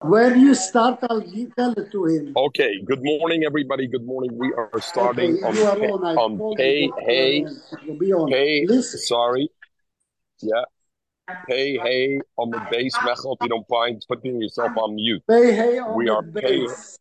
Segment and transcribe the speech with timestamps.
[0.00, 2.32] Where you start, I'll give- tell it to him.
[2.36, 3.86] Okay, good morning, everybody.
[3.86, 4.36] Good morning.
[4.36, 6.04] We are starting Okay, on, pay, on.
[6.04, 7.46] I on pay, hey,
[8.28, 9.48] pay, Listen, sorry.
[10.42, 10.64] Yeah,
[11.48, 12.94] pay, hey, on the base.
[12.98, 15.22] Mechel, if you don't mind putting yourself on mute.
[15.26, 16.98] pay hey on We the are base.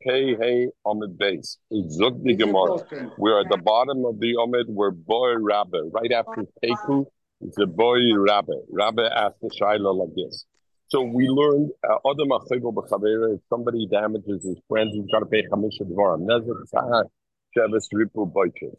[0.00, 1.58] pay, hey, on the base.
[1.88, 2.86] Zug the Gemara.
[3.18, 4.66] We're at the bottom of the Omid.
[4.68, 5.78] We're boy rabbi.
[5.90, 7.06] Right after Teku,
[7.40, 8.52] it's a boy rabbi.
[8.70, 10.44] Rabbi asked the Shaila like this.
[10.88, 15.42] So we learned, uh, Adam B'Chavera, if somebody damages his friend, he's got to pay
[15.42, 16.26] Chamisha Dvarim.
[16.26, 17.04] Nezek Tzahar,
[17.56, 18.76] Shevis Ripu Boiches.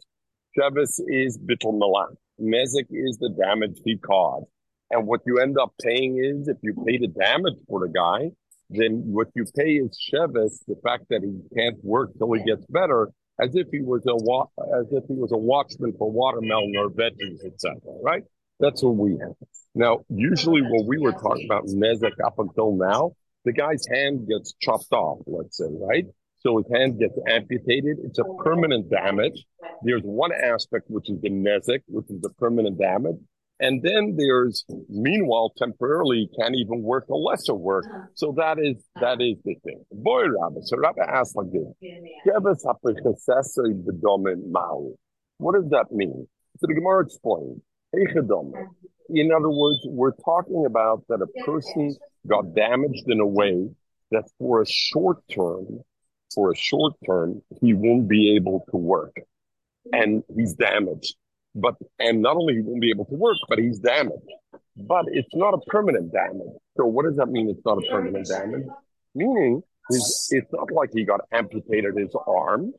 [0.58, 2.16] Shevis is Bittul Milan.
[2.40, 4.46] Nezek is the damage he caused.
[4.90, 8.30] And what you end up paying is, if you pay the damage for the guy,
[8.70, 12.64] then what you pay is Shevis, the fact that he can't work till he gets
[12.70, 14.48] better, as if he was a wa-
[14.80, 17.76] as if he was a watchman for watermelon or veggies, etc.
[18.02, 18.24] Right?
[18.60, 19.34] That's what we have.
[19.74, 23.12] Now, usually oh, when we were talking about Nezek up until now,
[23.44, 26.06] the guy's hand gets chopped off, let's say, right?
[26.40, 27.98] So his hand gets amputated.
[28.04, 29.44] It's a oh, permanent damage.
[29.82, 33.16] There's one aspect, which is the Nezek, which is the permanent damage.
[33.60, 37.84] And then there's, meanwhile, temporarily can't even work a lesser work.
[38.14, 39.84] So that is, that is the thing.
[39.90, 40.60] Boy, Rabbi.
[40.62, 41.66] So Rabbi asked like this.
[42.24, 44.94] "Sheves hapichasesei b'domen ma'u."
[45.38, 46.28] What does that mean?
[46.60, 47.60] So the Gemara explains.
[47.92, 53.68] In other words, we're talking about that a person got damaged in a way
[54.10, 55.80] that for a short term,
[56.34, 59.16] for a short term, he won't be able to work
[59.92, 61.14] and he's damaged.
[61.54, 64.22] But, and not only he won't be able to work, but he's damaged.
[64.76, 66.54] But it's not a permanent damage.
[66.76, 67.48] So what does that mean?
[67.48, 68.66] It's not a permanent damage?
[69.14, 72.72] Meaning, it's not like he got amputated his arm.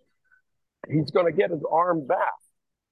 [0.87, 2.33] He's going to get his arm back.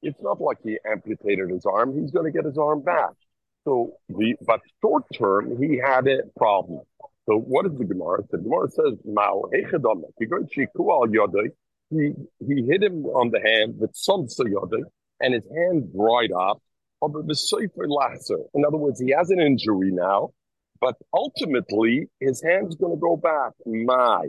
[0.07, 1.99] It's not like he amputated his arm.
[1.99, 3.11] He's going to get his arm back.
[3.65, 6.81] So the, but short term, he had a problem.
[7.27, 8.23] So what is the Gemara?
[8.31, 10.03] The Gemara says, "Ma'al echadam."
[11.89, 12.13] He.
[12.47, 14.83] He hit him on the hand with some yodei,
[15.19, 16.61] and his hand dried up.
[17.03, 20.29] In other words, he has an injury now,
[20.79, 23.51] but ultimately his hand's going to go back.
[23.65, 24.23] My.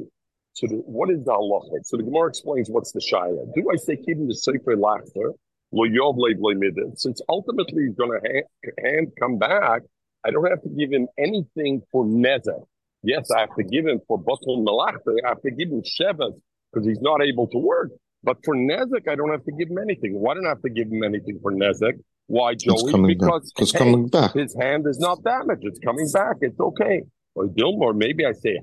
[0.55, 1.85] So the, what is the halacha?
[1.85, 3.55] So the Gemara explains what's the shayla.
[3.55, 5.35] Do I say keep him the sefer laser?
[5.73, 6.97] Lo yov lev.
[6.97, 8.43] Since ultimately he's going to
[8.85, 9.83] hand, come back,
[10.25, 12.65] I don't have to give him anything for nezek.
[13.03, 15.13] Yes, I have to give him for batul malachta.
[15.25, 16.33] I have to give him shevas
[16.73, 17.91] because he's not able to work.
[18.25, 20.19] But for nezek, I don't have to give him anything.
[20.19, 21.93] Why don't I have to give him anything for nezek?
[22.27, 22.91] Why, Joey?
[22.91, 23.29] coming back.
[23.29, 24.35] Because It's hey, coming back.
[24.35, 25.63] his hand is not damaged.
[25.63, 26.37] It's coming back.
[26.41, 27.03] It's okay.
[27.35, 28.59] Or Gilmore, maybe I say.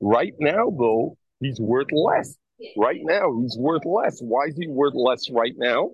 [0.00, 2.36] Right now, though, he's worth less.
[2.76, 4.20] Right now, he's worth less.
[4.20, 5.90] Why is he worth less right now?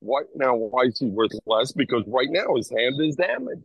[0.00, 0.54] Why now?
[0.54, 1.72] Why is he worth less?
[1.72, 3.64] Because right now his hand is damaged.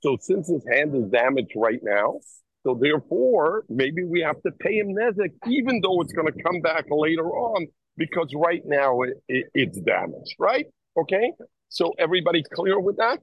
[0.00, 2.20] So since his hand is damaged right now,
[2.64, 6.60] so therefore maybe we have to pay him nezek, even though it's going to come
[6.60, 7.66] back later on,
[7.96, 10.36] because right now it, it, it's damaged.
[10.38, 10.66] Right?
[10.96, 11.32] Okay.
[11.68, 13.18] So everybody clear with that?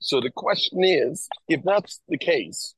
[0.00, 2.74] So the question is, if that's the case,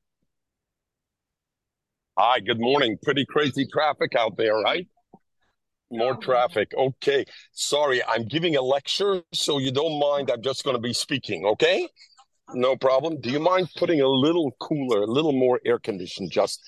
[2.16, 2.96] hi, good morning.
[3.02, 4.86] Pretty crazy traffic out there, right?
[5.90, 6.72] More traffic.
[6.76, 7.24] Okay.
[7.52, 10.30] Sorry, I'm giving a lecture, so you don't mind.
[10.30, 11.44] I'm just going to be speaking.
[11.46, 11.88] Okay.
[12.52, 13.20] No problem.
[13.20, 16.30] Do you mind putting a little cooler, a little more air conditioned?
[16.30, 16.60] Just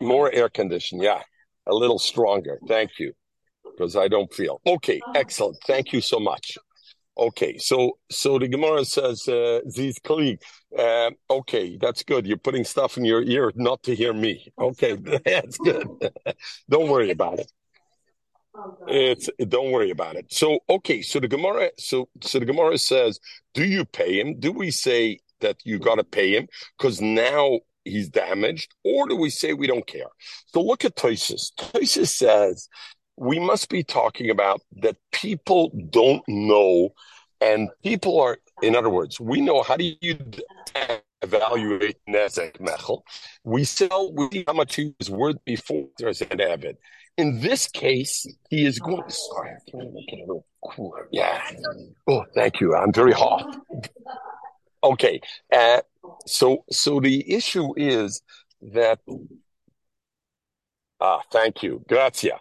[0.00, 1.02] more air conditioned.
[1.02, 1.22] Yeah.
[1.66, 2.58] A little stronger.
[2.68, 3.12] Thank you.
[3.64, 4.60] Because I don't feel.
[4.66, 5.00] Okay.
[5.06, 5.12] Oh.
[5.14, 5.58] Excellent.
[5.66, 6.58] Thank you so much.
[7.20, 10.38] Okay, so so the Gemara says, uh, "Ziz kli."
[10.76, 12.26] Uh, okay, that's good.
[12.26, 14.50] You're putting stuff in your ear not to hear me.
[14.58, 14.94] Okay,
[15.26, 15.86] that's good.
[16.70, 17.52] don't worry about it.
[18.88, 20.32] It's don't worry about it.
[20.32, 23.20] So okay, so the Gemara, so so the Gemara says,
[23.52, 24.40] "Do you pay him?
[24.40, 26.48] Do we say that you got to pay him
[26.78, 30.10] because now he's damaged, or do we say we don't care?"
[30.54, 31.52] So look at Toisus.
[31.58, 32.66] Toisus says
[33.20, 36.94] we must be talking about that people don't know,
[37.42, 38.38] and people are.
[38.62, 40.16] In other words, we know how do you
[41.22, 43.02] evaluate Nezek Mechel?
[43.44, 46.78] We sell, we see how much he was worth before there's an Avid.
[47.18, 49.08] In this case, he is going.
[49.08, 51.06] Sorry, i can make it a little cooler?
[51.12, 51.42] Yeah.
[52.08, 52.74] Oh, thank you.
[52.74, 53.54] I'm very hot.
[54.82, 55.20] Okay.
[55.52, 55.82] Uh,
[56.26, 58.22] so, so the issue is
[58.62, 59.00] that.
[61.02, 61.84] Ah, thank you.
[61.86, 62.32] Grazie.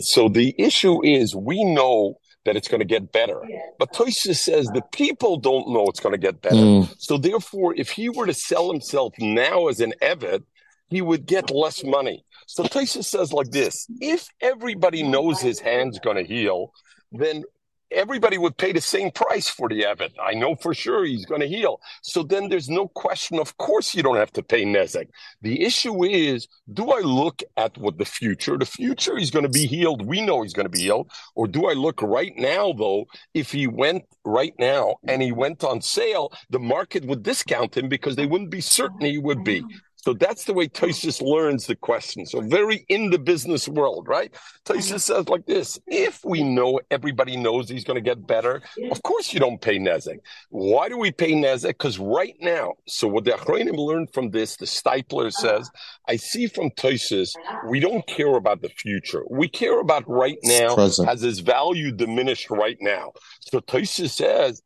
[0.00, 3.42] So the issue is we know that it's going to get better,
[3.78, 6.56] but Toysa says the people don't know it's going to get better.
[6.56, 6.94] Mm.
[6.98, 10.42] So therefore, if he were to sell himself now as an Evet,
[10.88, 12.24] he would get less money.
[12.46, 16.72] So Toysa says like this: If everybody knows his hand's going to heal,
[17.10, 17.42] then
[17.90, 20.12] everybody would pay the same price for the Evid.
[20.22, 21.80] I know for sure he's going to heal.
[22.02, 23.38] So then there's no question.
[23.38, 25.08] Of course, you don't have to pay Nezek.
[25.42, 28.58] The issue is, do I look at what the future?
[28.58, 30.04] The future he's going to be healed.
[30.04, 31.10] We know he's going to be healed.
[31.34, 35.62] Or do I look right now, though, if he went right now and he went
[35.64, 39.62] on sale, the market would discount him because they wouldn't be certain he would be.
[40.06, 42.26] So that's the way Tosis learns the question.
[42.26, 44.32] So very in the business world, right?
[44.64, 48.62] Tosis says like this: If we know everybody knows he's going to get better,
[48.92, 50.18] of course you don't pay nezek.
[50.50, 51.70] Why do we pay nezek?
[51.70, 55.68] Because right now, so what the Achronim learned from this, the Steipler says,
[56.06, 57.32] I see from Tosis,
[57.68, 59.24] we don't care about the future.
[59.28, 60.76] We care about right now.
[60.76, 63.10] Has his value diminished right now?
[63.40, 64.62] So Tosis says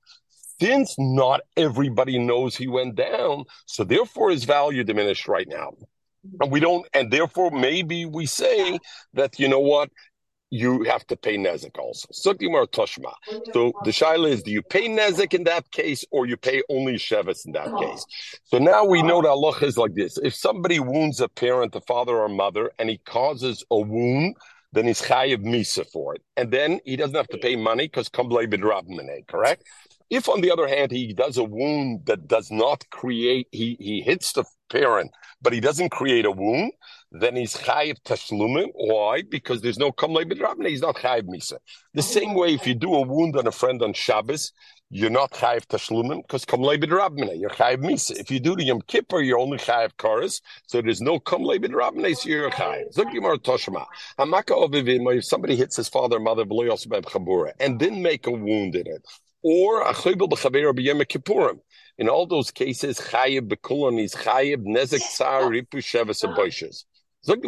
[0.61, 5.71] since not everybody knows he went down, so therefore his value diminished right now.
[6.41, 8.79] And we don't, and therefore maybe we say
[9.15, 9.91] that, you know what,
[10.51, 12.09] you have to pay Nezek also.
[12.12, 13.12] Sukimar Toshma.
[13.55, 16.95] So the Shaila is, do you pay Nezek in that case or you pay only
[16.95, 18.05] Shevis in that case?
[18.45, 20.19] So now we know that Allah is like this.
[20.19, 24.37] If somebody wounds a parent, a father or mother, and he causes a wound,
[24.73, 26.23] then he's chayiv misa for it.
[26.37, 29.65] And then he doesn't have to pay money because kamblei b'drabmene, correct?
[30.11, 34.01] If, on the other hand, he does a wound that does not create, he, he
[34.01, 36.73] hits the parent, but he doesn't create a wound,
[37.12, 38.71] then he's chayiv tashlumim.
[38.75, 39.23] Why?
[39.23, 40.69] Because there's no kamlei b'drabne.
[40.69, 41.59] He's not chayiv misa.
[41.95, 44.53] The same way, if you do a wound on a friend on Shabbos,
[44.91, 47.39] you're not chayiv tashlumim because kamlei b'drabne.
[47.39, 48.19] You're chayiv misa.
[48.19, 50.41] If you do the Yom Kippur, you're only chayiv karas.
[50.67, 52.17] So there's no kamlei b'drabne.
[52.17, 52.95] So you're chayiv.
[52.95, 53.87] Zogimar toshma.
[54.19, 55.17] Hamaka ovivim.
[55.17, 56.45] If somebody hits his father or mother
[57.61, 59.07] and didn't make a wound in it
[59.42, 61.60] or a choybel b'chaver b'yem kippurim.
[61.98, 66.84] In all those cases, chayiv b'kulon is chayiv nezek tsar ripu sheves aboishes.
[67.22, 67.40] When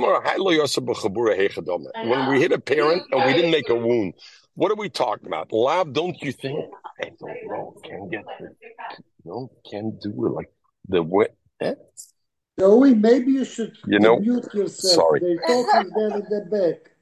[2.28, 4.12] we hit a parent and we didn't make a wound,
[4.54, 5.50] what are we talking about?
[5.50, 6.58] Lab, don't you think?
[7.02, 7.74] I don't know.
[7.82, 8.54] Can get the,
[9.24, 10.52] no, can do it like
[10.88, 11.28] the way.
[11.62, 11.74] Eh?
[12.58, 14.94] Joey, maybe you should You know, mute yourself.
[14.94, 15.20] sorry.
[15.20, 16.92] They're talking there in the back.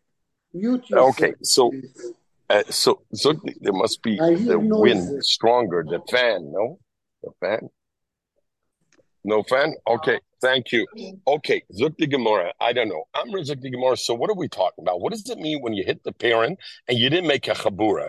[0.55, 1.11] Mute yourself.
[1.11, 2.13] Okay, so please.
[2.51, 5.33] Uh, so so there must be I the wind noises.
[5.33, 5.85] stronger.
[5.89, 6.79] The fan, no,
[7.23, 7.69] the fan.
[9.23, 9.75] No fan?
[9.87, 10.87] Okay, thank you.
[11.27, 12.53] Okay, Zuk the Gemara.
[12.61, 13.05] I don't know.
[13.15, 13.97] I'm Zuk the Gemara.
[13.97, 15.01] So what are we talking about?
[15.01, 16.59] What does it mean when you hit the parent
[16.89, 18.09] and you didn't make a chabura?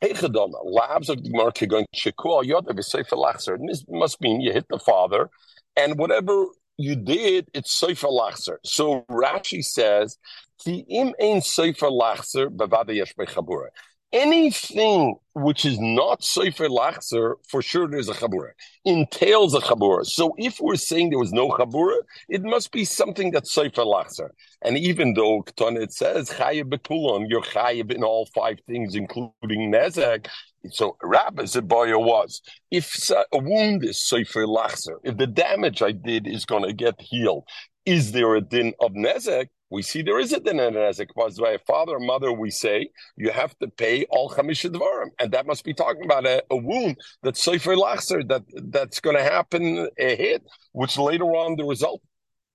[0.00, 3.58] Hey, Chadona, labs of the Gemara going shikul yodav v'sefer lachzer.
[3.66, 5.30] This must mean you hit the father,
[5.76, 6.46] and whatever
[6.76, 8.56] you did, it's sefer lachzer.
[8.64, 10.18] So Rashi says,
[10.62, 13.68] "Ki im ein sefer lachzer bavada yesh chabura."
[14.12, 18.50] Anything which is not sefer lachzer, for sure there's a chabura
[18.84, 20.04] entails a chabura.
[20.04, 21.98] So if we're saying there was no chabura,
[22.28, 24.30] it must be something that's sefer lachzer.
[24.62, 29.72] And even though Ketana it says chayib bekulon, you're chayib in all five things, including
[29.72, 30.26] nezek.
[30.70, 36.26] So Rabbi Zebaya was if a wound is sefer lachzer, if the damage I did
[36.26, 37.44] is going to get healed,
[37.86, 39.48] is there a din of nezek?
[39.70, 41.08] We see there is a din of nezek.
[41.08, 45.10] Because by a father or mother, we say you have to pay all chamisha dvarim,
[45.18, 49.16] and that must be talking about a, a wound that's sefer lachzer that that's going
[49.16, 52.02] to happen a hit, which later on the result.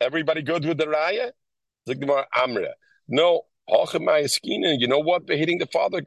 [0.02, 1.32] Everybody good with the raya?
[1.88, 2.74] Zigmar Amra.
[3.08, 3.44] No.
[3.70, 5.24] Hachemaya You know what?
[5.28, 6.02] Hitting the father.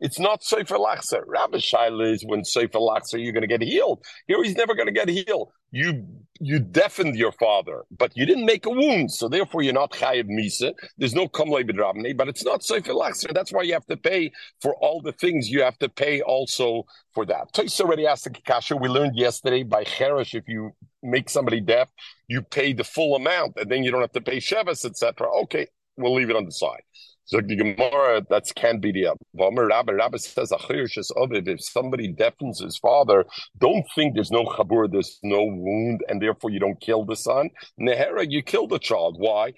[0.00, 1.24] It's not Sefer Lachser.
[1.26, 4.02] Rabbi Shaila is when Sefer Lachser, you're going to get healed.
[4.26, 5.50] Here he's never going to get healed.
[5.72, 6.06] You
[6.42, 10.24] you deafened your father, but you didn't make a wound, so therefore you're not Chayiv
[10.24, 10.72] Misa.
[10.96, 13.32] There's no Kamle B'Dravne, but it's not Sefer Lachser.
[13.34, 16.84] That's why you have to pay for all the things you have to pay also
[17.12, 17.52] for that.
[17.52, 18.76] Toys already asked the Kasha.
[18.76, 21.88] We learned yesterday by Cherish, if you make somebody deaf,
[22.26, 25.28] you pay the full amount, and then you don't have to pay Shevis, etc.
[25.42, 25.66] Okay,
[25.98, 26.82] we'll leave it on the side.
[27.24, 29.92] So the Gemara, that can be the Vomer Rabbi.
[29.92, 30.52] Rabbi says.
[30.52, 33.24] If somebody deafens his father,
[33.58, 37.50] don't think there's no chabur, there's no wound, and therefore you don't kill the son.
[37.80, 39.16] Nehera, you kill the child.
[39.18, 39.52] Why?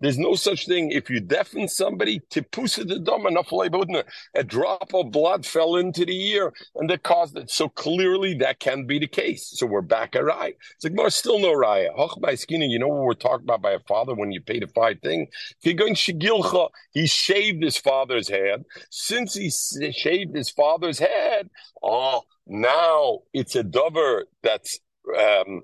[0.00, 0.90] There's no such thing.
[0.90, 3.26] If you deafen somebody, tipusa the dom
[4.34, 7.50] a drop of blood fell into the ear and that caused it.
[7.50, 9.50] So clearly that can be the case.
[9.54, 10.56] So we're back at right.
[10.74, 11.90] It's like more still no raya.
[12.48, 15.28] You know what we're talking about by a father when you pay the five thing.
[15.60, 18.64] He shaved his father's head.
[18.90, 19.50] Since he
[19.92, 21.50] shaved his father's head,
[21.82, 24.78] oh, now it's a dover that's
[25.18, 25.62] um,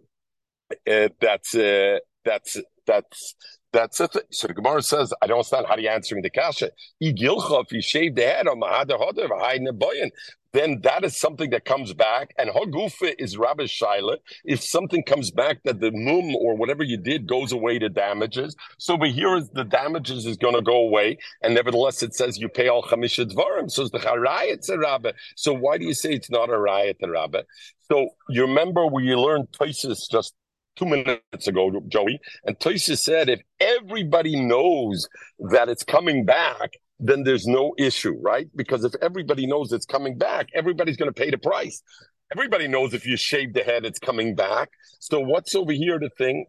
[0.91, 2.57] uh, that's uh, that's
[2.87, 3.35] that's
[3.73, 4.17] That's it.
[4.31, 6.71] So the Gemara says, I don't understand how do you answering the kasha.
[7.03, 10.11] Igilcha, if you shave the head on Mahadar Hodar, Boyan,
[10.53, 12.33] then that is something that comes back.
[12.39, 14.17] And Hagufa is Rabbi Shaila.
[14.45, 18.57] If something comes back that the mum or whatever you did goes away to damages.
[18.79, 21.19] So but here is the damages is going to go away.
[21.43, 23.71] And nevertheless, it says you pay all chamisha dvarim.
[23.71, 25.13] So it's the a rabbi.
[25.37, 27.43] So why do you say it's not a a rabbi?
[27.91, 30.35] So you remember we learned Toises just
[30.79, 35.09] two minutes ago, Joey, and Toysa said if everybody knows
[35.51, 38.49] that it's coming back, then there's no issue, right?
[38.57, 41.83] Because if everybody knows it's coming back, everybody's going to pay the price.
[42.31, 44.69] Everybody knows if you shave the head, it's coming back.
[44.99, 46.45] So what's over here the thing?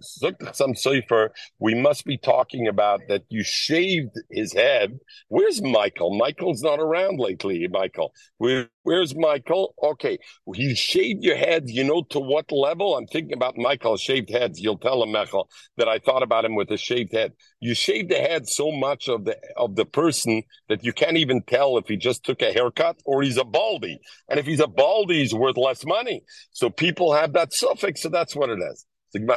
[0.51, 4.99] Some Sefer, we must be talking about that you shaved his head.
[5.29, 6.17] Where's Michael?
[6.17, 8.11] Michael's not around lately, Michael.
[8.39, 9.75] Where, where's Michael?
[9.83, 10.17] Okay.
[10.51, 12.97] You shaved your head, you know to what level?
[12.97, 14.59] I'm thinking about Michael shaved heads.
[14.59, 17.33] You'll tell him, Michael, that I thought about him with a shaved head.
[17.59, 21.43] You shave the head so much of the of the person that you can't even
[21.43, 23.99] tell if he just took a haircut or he's a baldy.
[24.27, 26.23] And if he's a baldy, he's worth less money.
[26.51, 28.87] So people have that suffix, so that's what it is.
[29.13, 29.35] We're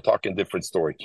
[0.00, 0.96] talking different story.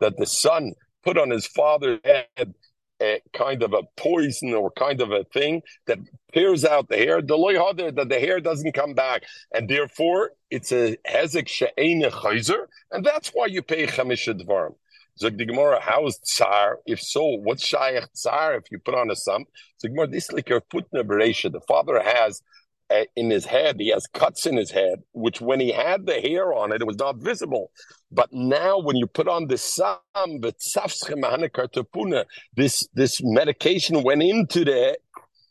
[0.00, 0.72] That the son
[1.02, 2.54] put on his father's head
[3.00, 5.98] a kind of a poison or kind of a thing that
[6.32, 9.24] tears out the hair, the loyhader, that the hair doesn't come back.
[9.52, 14.74] And therefore, it's a hezek she'ene chayzer, and that's why you pay chamisha dvarim.
[15.18, 16.78] Zog the Gemara, how is tsar?
[16.86, 19.46] If so, what's shayach tsar if you put on a sum?
[19.78, 21.50] So Gemara, this like your putna beresha.
[21.50, 22.40] The father has
[23.16, 26.54] in his head, he has cuts in his head, which when he had the hair
[26.54, 27.70] on it, it was not visible.
[28.10, 29.98] But now when you put on the sam,
[32.56, 34.96] this this medication went into the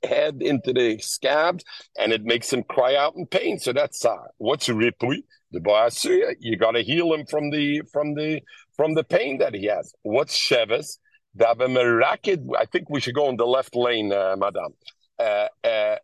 [0.03, 1.63] head, into the scabs,
[1.98, 3.60] and it makes him cry out in pain.
[3.60, 4.32] So that's tsar.
[4.38, 5.24] What's ripui?
[5.51, 8.41] The boasuya, you got to heal him from the from the
[8.75, 9.94] from the pain that he has.
[10.03, 10.98] What's shevis?
[11.39, 14.74] I think we should go in the left lane, uh, madam.
[15.20, 15.96] Uh, uh,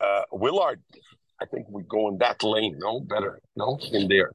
[0.00, 0.80] uh, Willard,
[1.40, 2.76] I think we go in that lane.
[2.78, 3.40] No, better.
[3.56, 4.32] No, in there.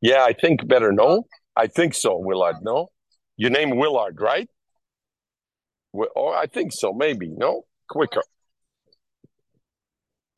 [0.00, 0.92] Yeah, I think better.
[0.92, 2.56] No, I think so, Willard.
[2.62, 2.90] No,
[3.36, 4.48] your name Willard, right?
[6.16, 6.92] Oh, I think so.
[6.92, 8.22] Maybe no, quicker.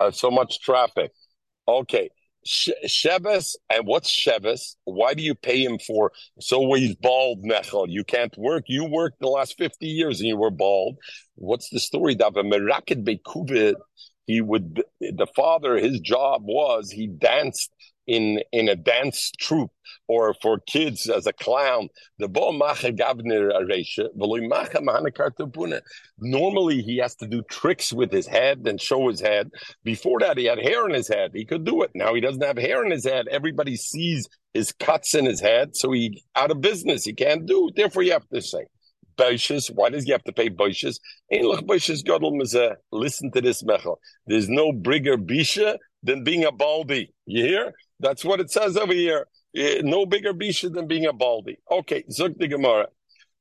[0.00, 1.12] Uh, so much traffic.
[1.66, 2.10] Okay.
[2.46, 4.76] Sheves, and what's Sheves?
[4.84, 6.12] Why do you pay him for?
[6.40, 7.86] So he's bald, Mechel.
[7.88, 8.64] You can't work.
[8.68, 10.96] You worked the last 50 years and you were bald.
[11.34, 12.14] What's the story?
[14.26, 17.70] He would, the father, his job was he danced
[18.06, 19.72] in in a dance troupe
[20.08, 21.88] or for kids as a clown.
[26.18, 29.50] Normally he has to do tricks with his head and show his head.
[29.84, 31.32] Before that he had hair in his head.
[31.34, 31.90] He could do it.
[31.94, 33.26] Now he doesn't have hair in his head.
[33.28, 37.04] Everybody sees his cuts in his head, so he out of business.
[37.04, 37.70] He can't do.
[37.74, 38.66] Therefore you have to say.
[39.16, 39.70] Boishes.
[39.74, 40.98] Why does he have to pay Boishes?
[42.92, 43.96] Listen to this, Mechel.
[44.26, 47.12] There's no bigger bisha than being a baldy.
[47.26, 47.72] You hear?
[48.00, 49.26] That's what it says over here.
[49.56, 51.58] Eh, no bigger bisha than being a baldy.
[51.70, 52.88] Okay, Zuk the Gemara.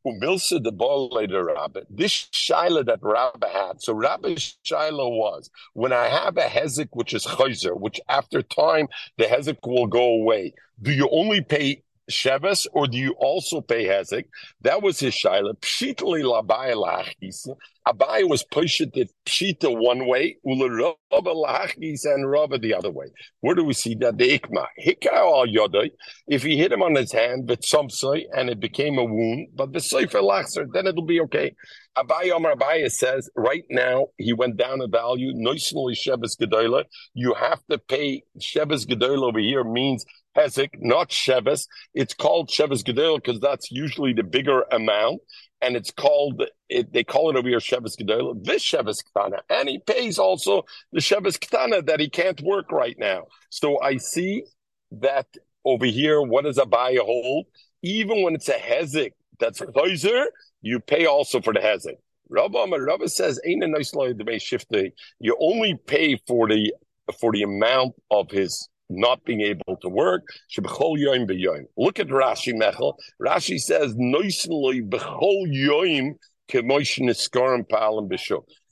[0.06, 1.82] Umilsa the ball later Rabbi.
[1.90, 3.82] This Shaila that Rabbi had.
[3.82, 8.88] So Rabbi Shaila was when I have a hezek which is chayzer, which after time
[9.18, 10.54] the hezek will go away.
[10.82, 14.26] Do you only pay Sheves, or do you also pay Hezek?
[14.62, 15.56] That was his shaila.
[15.60, 17.48] Pshitli labai lachis.
[17.88, 23.08] Abai was pushed it pshita one way, ula rabba lachis and rabba the other way.
[23.42, 24.18] Where do we see that?
[24.18, 24.68] The ikma.
[24.84, 25.92] Hika al yodai.
[26.28, 29.50] If he hit him on his hand, but some say, and it became a wound,
[29.56, 31.56] but the sefer lachser, then it'll be okay.
[31.98, 35.32] Abai Omar Abaya says right now he went down in value.
[35.34, 36.84] Noisnally Shebes Gedola.
[37.14, 41.68] You have to pay Shebes Gedola over here means Hezek, not Sheves.
[41.94, 45.22] It's called Sheves Gedol because that's usually the bigger amount.
[45.62, 49.40] And it's called, it, they call it over here Sheves Gedol, this Sheves Ktana.
[49.50, 53.26] And he pays also the Sheves Ktana that he can't work right now.
[53.50, 54.44] So I see
[54.92, 55.28] that
[55.64, 57.48] over here, what does Abaya hold?
[57.82, 60.26] Even when it's a Hezek that's Chayzer,
[60.62, 61.96] you pay also for the Hezek.
[62.30, 66.74] Rabba, Rabba says, ain't a nice lie the shift the, You only pay for the
[67.20, 70.24] for the amount of his not being able to work.
[70.58, 72.94] Look at Rashi Mechel.
[73.22, 73.96] Rashi says,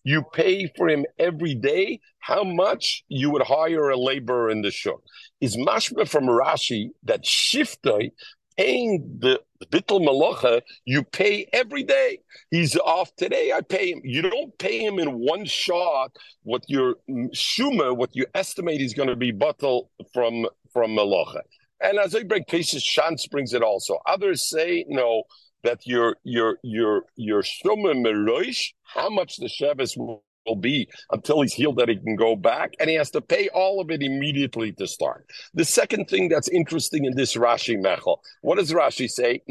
[0.06, 2.00] you pay for him every day.
[2.20, 5.02] How much you would hire a laborer in the shuk?
[5.42, 8.12] Is mashma from Rashi that shiftoi
[8.58, 12.20] paying the bittul malacha, you pay every day.
[12.52, 14.02] He's off today, I pay him.
[14.04, 16.96] You don't pay him in one shot what your
[17.34, 21.42] shuma, what you estimate he's going to be bittul from from malacha.
[21.82, 24.00] And as I break cases, Shans brings it also.
[24.08, 25.24] Others say no,
[25.64, 31.42] that your your your your Shuma Meroish, how much the Shevis will, will be until
[31.42, 34.02] he's healed that he can go back, and he has to pay all of it
[34.02, 35.26] immediately to start.
[35.54, 39.42] The second thing that's interesting in this Rashi Mechel, what does Rashi say?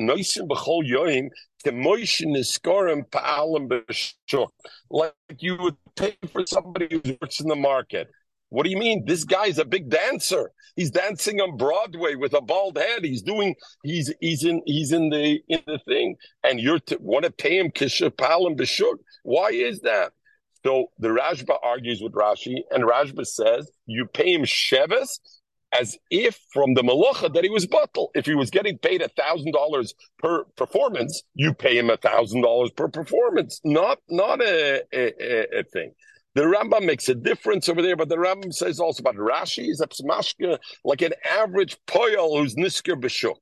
[4.90, 8.08] Like you would pay for somebody who works in the market.
[8.48, 9.04] What do you mean?
[9.06, 10.50] This guy's a big dancer.
[10.76, 13.02] He's dancing on Broadway with a bald head.
[13.04, 13.54] He's doing.
[13.82, 17.58] He's he's in he's in the in the thing, and you're to want to pay
[17.58, 18.96] him kishapalim b'shuk.
[19.22, 20.12] Why is that?
[20.64, 25.18] So the Rashba argues with Rashi, and Rashba says you pay him sheves
[25.78, 28.10] as if from the malacha that he was buttal.
[28.14, 32.88] If he was getting paid thousand dollars per performance, you pay him thousand dollars per
[32.88, 35.92] performance, not not a, a, a thing.
[36.34, 39.80] The Rambam makes a difference over there, but the Rambam says also about Rashi is
[39.80, 43.36] a like an average poyal who's nisker b'shuk.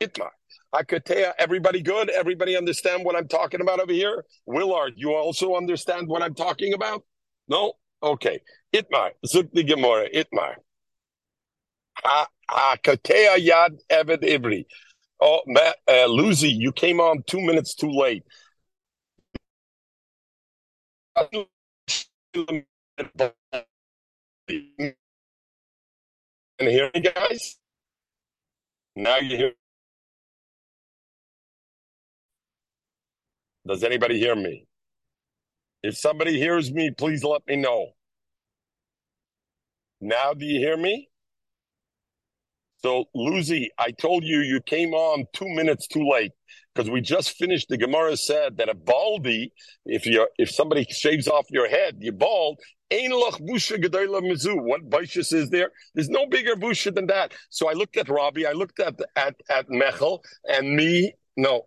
[0.00, 0.30] Itmar.
[0.74, 2.10] Akatea, everybody good?
[2.10, 4.24] Everybody understand what I'm talking about over here?
[4.46, 7.04] Willard, you also understand what I'm talking about?
[7.48, 7.74] No?
[8.02, 8.40] Okay.
[8.74, 9.10] Itmar.
[9.24, 10.08] Zukti Gemara.
[10.10, 10.56] Itmar.
[12.50, 14.66] Akatea Yad Eved Ivri.
[15.20, 15.40] Oh,
[15.88, 18.24] uh, Lucy, you came on two minutes too late.
[21.16, 21.46] And
[26.58, 27.58] hear me, guys?
[28.96, 29.52] Now you hear.
[33.66, 34.66] Does anybody hear me?
[35.82, 37.88] If somebody hears me, please let me know.
[40.00, 41.08] Now, do you hear me?
[42.84, 46.32] So, Lucy, I told you you came on two minutes too late
[46.74, 47.70] because we just finished.
[47.70, 49.54] The Gemara said that a baldy,
[49.86, 52.60] if you if somebody shaves off your head, you're bald.
[52.90, 53.30] What
[54.90, 55.70] baishas is there?
[55.94, 57.32] There's no bigger busha than that.
[57.48, 61.14] So I looked at Robbie, I looked at at at Mechel, and me.
[61.38, 61.66] No,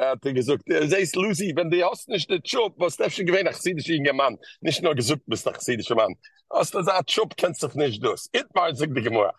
[0.00, 3.24] Er hat gesagt, er sagt, Lucy, wenn du hast nicht den Trupp, was darfst du
[3.26, 4.38] gewähnen, ach, sie dich in Mann.
[4.62, 6.16] Nicht nur gesucht bist, ach, sie dich Mann.
[6.48, 8.30] Als du sagst, Trupp, kennst du nicht das.
[8.32, 9.34] Itmar, sagt die Gemara.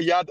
[0.00, 0.30] Yad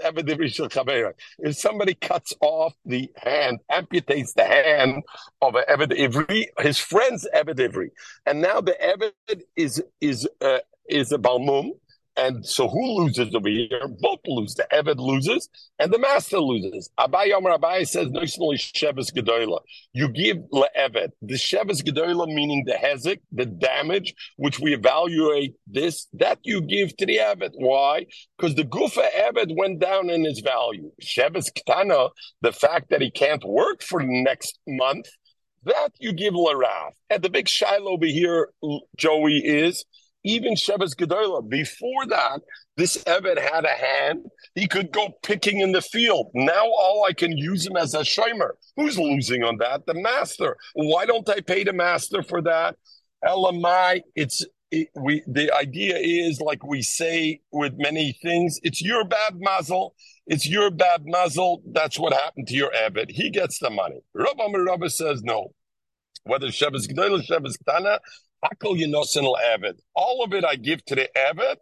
[0.68, 1.12] Chavera.
[1.38, 5.04] If somebody cuts off the hand, amputates the hand
[5.40, 7.90] of a Ivri, his friend's Eved Ivri,
[8.26, 11.70] and now the Eved is, is, uh, is a Balmum,
[12.16, 13.88] and so who loses over here?
[14.00, 14.54] Both lose.
[14.54, 15.48] The Eved loses
[15.78, 16.88] and the master loses.
[16.98, 19.60] Abai Yomer Abai says, Noismally Shevis Gedoyla.
[19.92, 21.10] You give Eved.
[21.22, 26.96] The Shevis Gedoyla meaning the Hezek, the damage, which we evaluate this, that you give
[26.96, 27.50] to the Eved.
[27.54, 28.06] Why?
[28.36, 30.90] Because the Gufa Eved went down in his value.
[31.02, 35.06] Shevis Ktana, the fact that he can't work for the next month,
[35.64, 36.92] that you give Laraf.
[37.10, 38.50] And the big Shiloh over here,
[38.96, 39.84] Joey, is
[40.26, 42.40] even Sheves Gedola, before that,
[42.76, 44.26] this Eved had a hand.
[44.56, 46.30] He could go picking in the field.
[46.34, 48.50] Now all I can use him as a shomer.
[48.76, 49.86] Who's losing on that?
[49.86, 50.56] The master.
[50.74, 52.76] Why don't I pay the master for that?
[53.24, 59.04] Elamai, it's it, we the idea is like we say with many things, it's your
[59.04, 59.94] bad muzzle,
[60.26, 61.62] it's your bad muzzle.
[61.72, 63.10] That's what happened to your Eved.
[63.10, 64.00] He gets the money.
[64.12, 65.52] Rabbi Rabbi says no.
[66.24, 68.00] Whether Sheves Gdoil Sheves Ktana,
[69.94, 71.56] all of it I give to the Eved,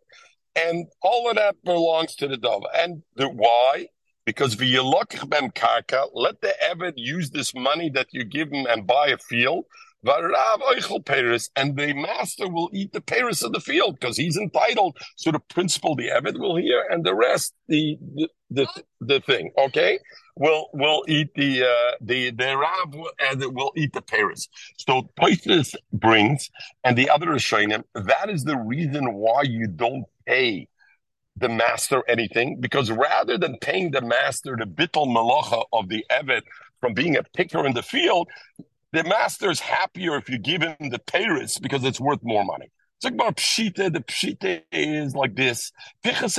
[0.56, 2.64] and all of that belongs to the dove.
[2.74, 3.88] And the, why?
[4.24, 4.54] Because
[5.26, 9.18] bem karka, let the Eved use this money that you give him and buy a
[9.18, 9.64] field.
[10.06, 14.96] And the master will eat the paris of the field because he's entitled.
[15.16, 18.66] So the principal, the Eved, will hear, and the rest, the the the,
[19.00, 19.52] the thing.
[19.58, 19.98] Okay,
[20.36, 24.48] will will eat the uh, the the Rav and will eat the Paris.
[24.76, 26.50] So Toisus brings
[26.82, 30.68] and the other Rishonim, that is the reason why you don't pay
[31.36, 36.42] the master anything because rather than paying the master the bittel malacha of the evet
[36.80, 38.28] from being a picker in the field,
[38.94, 42.70] the master is happier if you give him the Paris because it's worth more money.
[43.02, 43.92] Talk about pshita.
[43.92, 45.72] The pshita is like this.
[46.04, 46.34] Let's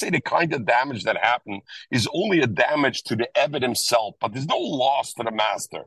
[0.00, 4.14] say the kind of damage that happened is only a damage to the Eved himself,
[4.20, 5.84] but there's no loss to the master.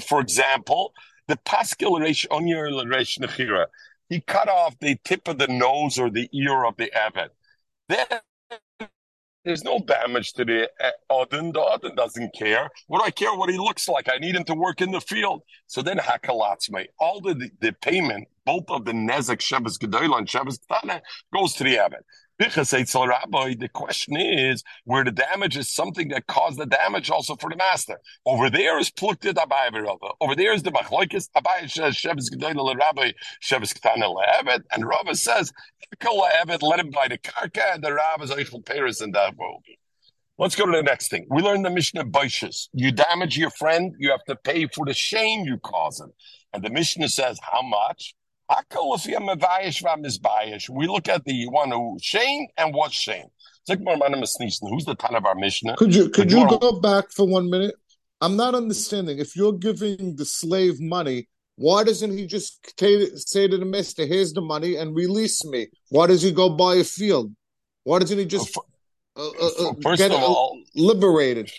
[0.00, 0.94] For example,
[1.28, 3.66] the paskil nechira.
[4.08, 7.28] He cut off the tip of the nose or the ear of the Eved.
[7.90, 8.06] Then
[9.44, 11.52] There's no damage to the uh, Odin.
[11.52, 12.68] The Odin doesn't care.
[12.88, 14.08] What do I care what he looks like?
[14.12, 15.42] I need him to work in the field.
[15.66, 20.58] So then Hakalatzme, all the, the payment, both of the Nezek Shabbos Gedoyla and Shabbos
[20.58, 21.00] Tana
[21.32, 22.04] goes to the Abbot.
[22.38, 27.56] The question is where the damage is something that caused the damage also for the
[27.56, 27.98] master.
[28.26, 33.12] Over there is plukted Abai Over there is the Machlokes Abai says Shevis Gedoyla Rabbi
[33.42, 35.52] Shevis Ketana Le'evet, and Rava says
[36.00, 39.76] let him buy the karka, and the Rav is Eichel Paris and that will be.
[40.38, 41.26] Let's go to the next thing.
[41.30, 42.68] We learned the Mishnah Baishas.
[42.72, 46.12] You damage your friend, you have to pay for the shame you cause him.
[46.52, 48.14] And the Mishnah says, how much?
[50.70, 53.26] We look at the one who shame and what shame.
[54.70, 55.76] Who's the ton of our Mishnah?
[55.76, 57.74] Could you could you go back for one minute?
[58.20, 59.18] I'm not understanding.
[59.18, 64.32] If you're giving the slave money, why doesn't he just say to the master, "Here's
[64.32, 65.68] the money and release me"?
[65.90, 67.32] Why does he go buy a field?
[67.84, 68.60] Why doesn't he just uh,
[69.20, 71.50] uh, uh first get of all liberated?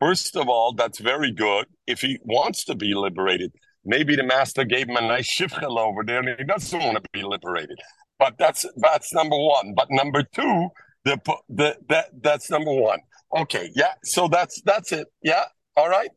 [0.00, 1.66] First of all, that's very good.
[1.86, 3.52] If he wants to be liberated,
[3.84, 7.02] Maybe the master gave him a nice shifchel over there, and he doesn't want to
[7.12, 7.78] be liberated.
[8.18, 9.74] But that's that's number one.
[9.74, 10.68] But number two,
[11.04, 13.00] the the that that's number one.
[13.36, 13.94] Okay, yeah.
[14.04, 15.08] So that's that's it.
[15.22, 15.44] Yeah.
[15.76, 16.10] All right.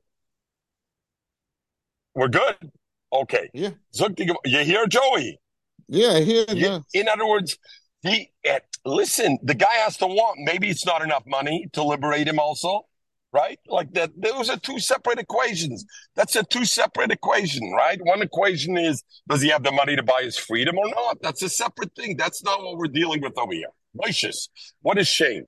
[2.14, 2.56] We're good.
[3.12, 3.50] Okay.
[3.54, 3.72] Yeah.
[4.46, 5.40] You hear Joey?
[5.88, 6.46] Yeah, I hear.
[6.50, 6.80] Yeah.
[6.94, 7.58] In other words,
[8.02, 9.38] he eh, listen.
[9.44, 10.40] The guy has to want.
[10.44, 12.40] Maybe it's not enough money to liberate him.
[12.40, 12.86] Also,
[13.36, 13.60] right?
[13.68, 15.86] Like that, those are two separate equations.
[16.16, 18.00] That's a two separate equation, right?
[18.02, 21.22] One equation is, does he have the money to buy his freedom or not?
[21.22, 22.16] That's a separate thing.
[22.16, 23.68] That's not what we're dealing with over here.
[23.94, 24.50] Righteous.
[24.82, 25.44] What is shame?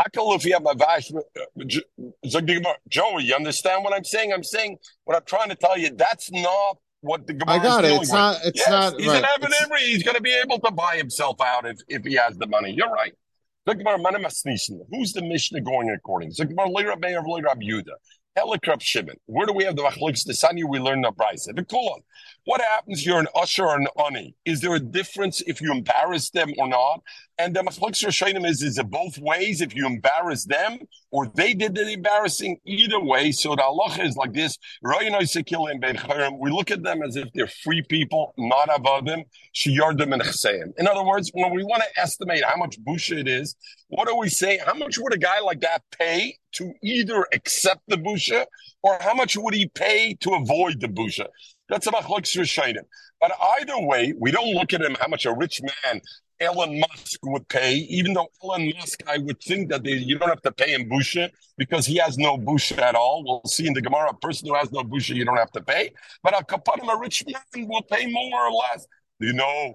[0.00, 4.32] Akal, if you have a vash, uh, Joey, you understand what I'm saying?
[4.32, 5.90] I'm saying what I'm trying to tell you.
[5.94, 7.92] That's not what the Gemara I got it.
[7.92, 8.12] It's with.
[8.12, 8.36] not.
[8.44, 8.98] It's yes, not.
[8.98, 9.24] He's right.
[9.24, 9.78] an Evan.
[9.78, 12.72] He's going to be able to buy himself out if, if he has the money.
[12.72, 13.14] You're right.
[13.66, 16.30] Who's the Mishnah going according?
[16.30, 17.94] Yehuda.
[18.38, 19.16] Helikrab Shimon.
[19.26, 20.62] Where do we have the Machliks Desani?
[20.68, 21.52] We learn the Brisa.
[22.46, 23.04] What happens?
[23.04, 24.36] You're an usher or an ani.
[24.44, 27.02] Is there a difference if you embarrass them or not?
[27.38, 29.60] And the Machliks Rishonim is, is it both ways?
[29.60, 30.78] If you embarrass them
[31.10, 33.32] or they did the embarrassing, either way.
[33.32, 34.58] So the Allah is like this.
[34.80, 35.10] We
[36.50, 40.22] look at them as if they're free people, not avadim, shiyardim and.
[40.78, 43.56] In other words, when we want to estimate how much busha it is,
[43.88, 44.60] what do we say?
[44.64, 48.46] How much would a guy like that pay to either accept the busha
[48.84, 51.26] or how much would he pay to avoid the busha?
[51.68, 52.84] That's a about Rishonim.
[53.20, 56.00] But either way, we don't look at him how much a rich man
[56.38, 60.28] Elon Musk would pay, even though Elon Musk, I would think that they, you don't
[60.28, 63.24] have to pay him busha because he has no busha at all.
[63.24, 65.62] We'll see in the Gemara, a person who has no busha, you don't have to
[65.62, 65.92] pay.
[66.22, 68.86] But a kapanim, a rich man, will pay more or less.
[69.18, 69.74] You know,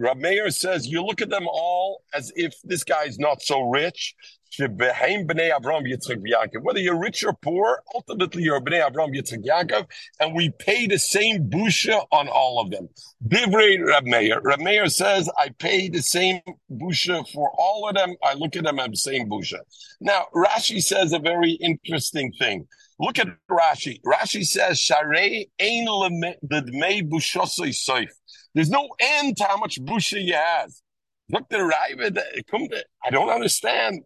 [0.00, 3.60] Rab Meir says you look at them all as if this guy is not so
[3.60, 4.14] rich,
[4.58, 9.86] whether you're rich or poor, ultimately you're Bnei Avram Yitzchak Yaakov,
[10.18, 12.88] and we pay the same busha on all of them.
[13.28, 14.40] Divrei Rab Meir.
[14.40, 16.40] Rab Meir says, I pay the same
[16.72, 18.14] busha for all of them.
[18.24, 19.58] I look at them as the same busha.
[20.00, 22.66] Now, Rashi says a very interesting thing.
[22.98, 24.00] Look at Rashi.
[24.02, 28.08] Rashi says, Sharei ein dmei bushosoi soif.
[28.54, 30.82] There's no end to how much busha he has.
[31.30, 34.02] Look, the I don't understand.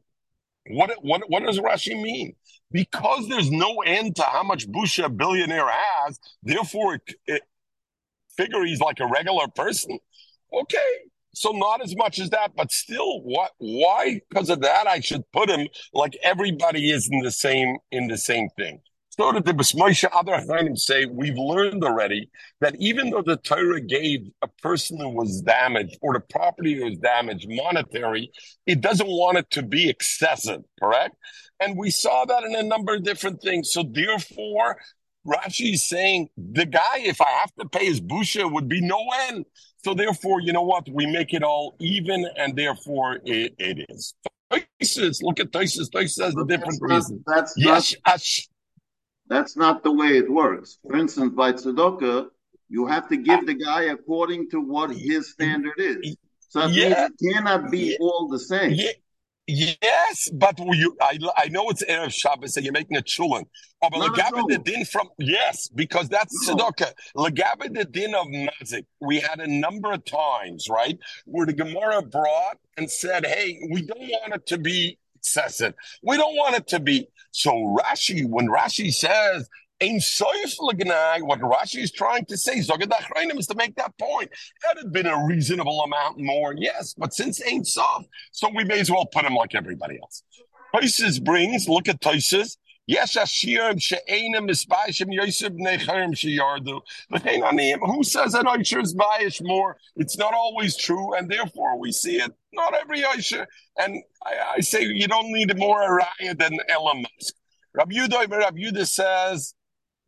[0.68, 2.35] What, what, what does Rashi mean?
[2.70, 7.42] Because there's no end to how much Busha a billionaire has, therefore, it, it,
[8.37, 9.98] figure he's like a regular person.
[10.52, 10.78] Okay,
[11.35, 13.52] so not as much as that, but still, what?
[13.59, 14.20] Why?
[14.28, 18.18] Because of that, I should put him like everybody is in the same in the
[18.18, 18.80] same thing.
[19.16, 22.29] So that the Moshe other Hainim say, we've learned already
[22.61, 26.98] that even though the Torah gave a person who was damaged or the property was
[26.98, 28.33] damaged monetary,
[28.66, 31.14] it doesn't want it to be excessive, correct?
[31.61, 33.70] And we saw that in a number of different things.
[33.70, 34.79] So therefore,
[35.24, 39.00] Rashi is saying the guy, if I have to pay his busha, would be no
[39.29, 39.44] end.
[39.85, 40.88] So therefore, you know what?
[40.90, 44.14] We make it all even, and therefore it, it is.
[44.50, 45.88] Look at Toises.
[45.88, 47.24] Toises has a different that's reason.
[47.27, 48.20] Not, that's yes, not,
[49.28, 50.78] that's not the way it works.
[50.82, 52.28] For instance, by tzedakah,
[52.68, 56.16] you have to give the guy according to what his standard is.
[56.48, 57.06] So Yeah.
[57.06, 57.96] it cannot be Yeah.
[58.00, 58.72] all the same.
[58.72, 58.90] Yeah.
[59.46, 63.44] Yes, but you, I, I know it's Erev Shabbos and you're making a chulin.
[63.82, 66.56] Oh, but Not the din from, yes, because that's No.
[66.56, 66.94] tzedakah.
[67.14, 68.87] The din of mazik.
[69.02, 73.82] We had a number of times, right, where the Gemara brought and said, hey, we
[73.82, 75.74] don't want it to be excessive.
[76.02, 77.08] We don't want it to be.
[77.32, 79.48] So Rashi, when Rashi says,
[79.80, 84.30] Ein soif what Rashi is trying to say, Zogad Achrayim, is to make that point.
[84.62, 88.64] That had it been a reasonable amount more, yes, but since ain't soft, so we
[88.64, 90.22] may as well put him like everybody else.
[90.74, 92.56] Toises brings, look at Toises.
[92.87, 96.82] Yes, Ashirim she'enim isbayishim Yosef necharim sheyardu.
[97.80, 99.78] Who says that Aisha is bayish more?
[99.96, 102.32] It's not always true, and therefore we see it.
[102.54, 103.46] Not every Aisha.
[103.78, 107.32] And I, I say you don't need more araya than Elamos.
[107.74, 109.54] Rabbi Yudah, Rabbi Yudah says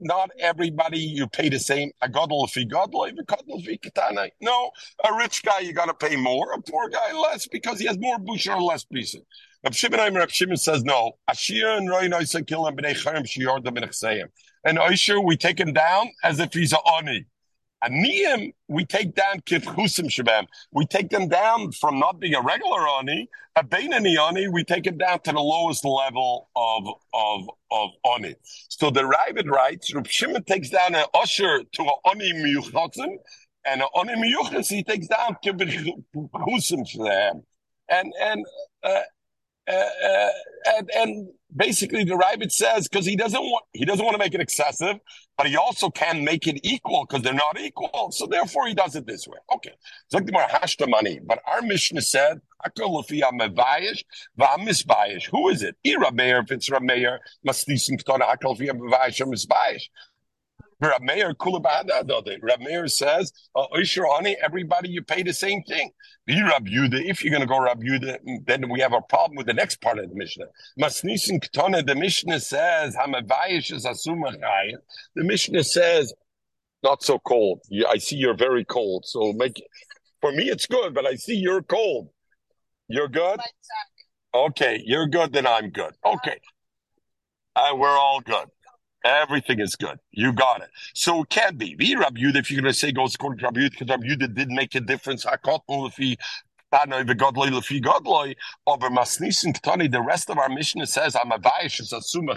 [0.01, 1.91] not everybody you pay the same.
[2.03, 4.29] A he gadol, if gadol if katana.
[4.41, 4.71] No,
[5.05, 6.53] a rich guy you got to pay more.
[6.53, 9.23] A poor guy less because he has more busha or less pieces.
[9.65, 11.13] Rab Shimon Rab Shimon says no.
[11.29, 14.27] Ashir and Roy Noisa kill him b'nei charem shiyorda b'nechseim.
[14.65, 17.27] And Oisher we take him down as if he's a oni.
[17.85, 20.47] Aniyim, we take down kifchusim shabam.
[20.73, 24.49] We take them down from not being a regular oni, a beinani oni.
[24.49, 28.35] We take it down to the lowest level of of of oni.
[28.69, 33.17] So the Ravid writes, Reb Shimon takes down an usher to an oni miyuchatzim,
[33.67, 37.43] and an oni miyuchas he takes down kifchusim shabam.
[37.89, 38.45] And and
[38.83, 39.01] uh,
[39.69, 40.31] uh, uh,
[40.77, 44.35] and, and, basically the Ravid says because he doesn't want he doesn't want to make
[44.35, 44.97] it excessive,
[45.37, 48.11] but he also can make it equal because they're not equal.
[48.13, 49.39] So therefore he does it this way.
[49.55, 51.21] Okay, it's like the hashta money.
[51.25, 53.01] But our Mishnah said, Who
[55.49, 55.77] is it?
[55.87, 58.05] Ira if it's Rameir, must listen to
[60.81, 63.67] Rab Meir Rab Meir says, uh,
[64.43, 65.91] everybody you pay the same thing.
[66.27, 67.03] Be Rab Yuda.
[67.03, 69.81] If you're going to go Rab Yuda, then we have a problem with the next
[69.81, 70.47] part of the Mishnah.
[70.79, 74.77] Masnisin Ketone, the Mishnah says, Hamavayish is Asumachayim.
[75.15, 76.13] The Mishnah says,
[76.83, 77.63] not so cold.
[77.89, 79.05] I see you're very cold.
[79.07, 79.63] So make
[80.21, 82.11] for me it's good, but I see you're cold.
[82.89, 83.41] You're good?
[84.35, 85.95] Okay, you're good, then I'm good.
[86.05, 86.39] Okay.
[87.57, 88.47] Uh, we're all good.
[89.07, 90.01] Everything is good.
[90.13, 90.71] You got it.
[90.95, 91.77] So it can be.
[91.77, 94.35] Be Rabbi if you're going to say goes according to Rabbi Yudah, because Rabbi Yudah
[94.35, 95.25] did make a difference.
[95.25, 95.39] The
[99.91, 102.37] the rest of our mission says, I'm a vayish, is a suma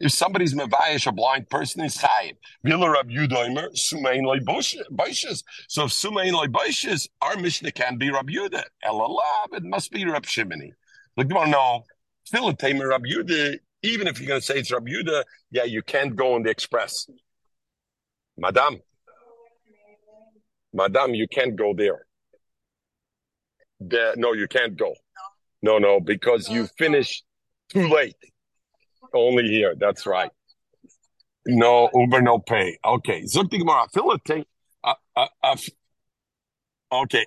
[0.00, 2.34] If somebody's mavayish, a blind person is chayim.
[2.64, 5.42] Vila Rab Yudoimer, sumain loy boishes.
[5.68, 8.64] So if sumain boishes, our mission can be Rab Yudah.
[8.86, 10.72] Elalab, it must be Rab Shimini.
[11.16, 11.84] Look, no.
[12.24, 15.64] Still a tamer Rab Yudah even if you're going to say it's Rabbi Yudah, yeah,
[15.64, 17.06] you can't go on the express.
[18.36, 18.80] Madame,
[20.72, 22.06] Madame, you can't go there.
[23.78, 24.94] there no, you can't go.
[25.62, 27.22] No, no, because you finish
[27.68, 28.16] too late.
[29.14, 29.74] Only here.
[29.78, 30.30] That's right.
[31.46, 32.78] No Uber, no pay.
[32.84, 33.22] Okay.
[33.22, 33.86] Zukti Gemara.
[34.82, 35.56] Uh, uh, uh,
[36.92, 37.26] okay.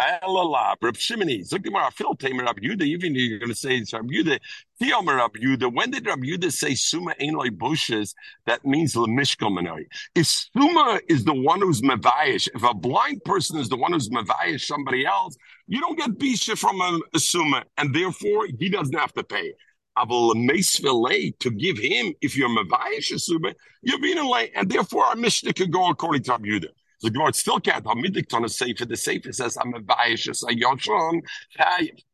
[0.00, 4.08] Alalab, Rab Shimoni, Zukimar Afil Tamer Rab Yuda, even you're going to say it's Rab
[4.10, 4.40] Yuda,
[4.80, 5.72] Theomer Rab Yuda.
[5.72, 8.14] When did Rab Yuda say Suma Ein Loi Bushes?
[8.46, 9.84] That means Lemishkomanoi.
[10.14, 14.08] If Suma is the one who's Mavayish, if a blind person is the one who's
[14.08, 15.36] Mavayish somebody else,
[15.68, 19.52] you don't get Bisha from a, a Suma, and therefore he doesn't have to pay.
[19.94, 25.04] I will a to give him, if you're Mavayish Suma, you're being late, and therefore
[25.04, 26.68] our Mishnah could go according to Rab Yuda.
[27.02, 27.84] The Gemara still can't.
[27.84, 28.84] Hamidik on a sefer.
[28.84, 31.22] The sefer says I'm a bayish as a yoshon.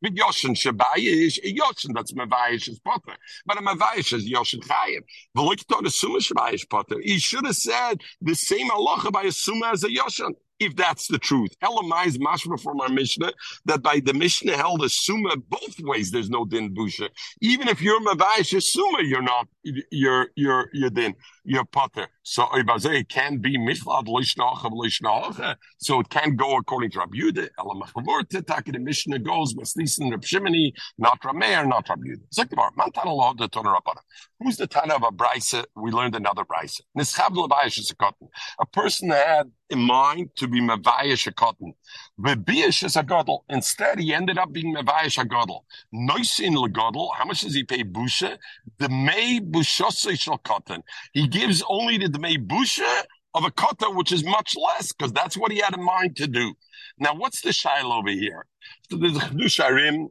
[0.03, 1.95] Big yoshon shabayish a yoshon.
[1.95, 3.17] That's mavayish as potter.
[3.47, 5.01] But a mavayish as yoshon chayim.
[5.37, 6.97] V'loikton on a suma shabayish potter.
[7.03, 11.07] He should have said the same halacha by a suma as a yoshon if that's
[11.09, 11.51] the truth.
[11.63, 13.33] Elamai is mashma from our Mishnah
[13.67, 16.11] that by the Mishnah held a summa both ways.
[16.11, 17.09] There's no din busha.
[17.41, 19.49] Even if you're mavayish summa, you're not.
[19.91, 21.15] You're you're you're din.
[21.51, 22.09] You're potter.
[22.25, 25.41] So it can be miflad loishnacha loishnacha.
[25.41, 25.55] Eh?
[25.79, 27.49] So it can go according to Rabbi Yudah.
[27.59, 32.29] Elamachavur titaki the Mishnah goes maslisin Rab Shimoni, not Rameir, not Rabbi Yudah.
[32.35, 34.01] Zakbar mantan Allah the Torah Rabbana.
[34.41, 35.65] Who's the Tana of a brisa?
[35.75, 36.83] We learned another brisa.
[36.95, 38.29] Nischav levayish is a cotton.
[38.61, 41.75] A person had in mind to be Mavayish a cotton.
[42.21, 43.41] Bebiyish is a godel.
[43.49, 45.63] Instead, he ended up being Mavayish a godel.
[45.95, 47.15] Noisin legodel.
[47.15, 48.39] How much does he pay Busha?
[48.79, 50.83] The May Bushosei cotton.
[51.13, 55.37] He gives only the May Busha of a cotton, which is much less, because that's
[55.37, 56.55] what he had in mind to do.
[56.99, 58.47] Now, what's the shail over here?
[58.91, 60.09] So there's Chedusharim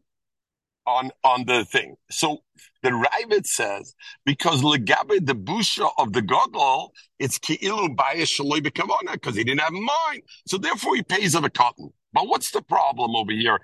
[0.86, 1.96] on on the thing.
[2.10, 2.44] So
[2.82, 3.94] the Ravid says
[4.26, 9.74] because legabe the busha of the godol, it's ki'ilu bayish shaloi because he didn't have
[9.74, 10.24] mind.
[10.48, 11.90] So therefore he pays of a cotton.
[12.14, 13.60] But what's the problem over here?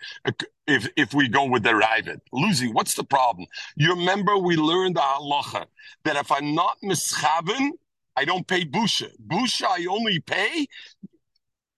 [0.65, 3.47] If if we go with the Ravid, Lucy, what's the problem?
[3.76, 5.65] You remember we learned the halacha
[6.06, 7.71] that if I'm not mischaven,
[8.15, 9.10] I don't pay busha.
[9.28, 10.67] Busha I only pay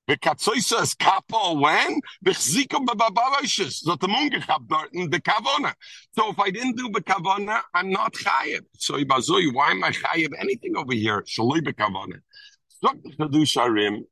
[0.08, 2.00] the Bekatzoisa is kapo when?
[2.24, 3.86] Bechzikum babavaishis.
[3.86, 5.74] Zot the moon gehabt dort in the kavona.
[6.12, 8.62] So if I didn't do bekavona, I'm not chayiv.
[8.78, 11.24] So ibazoi, why am I chayiv anything over here?
[11.24, 12.22] Shaloi bekavona.
[12.84, 14.06] Zot the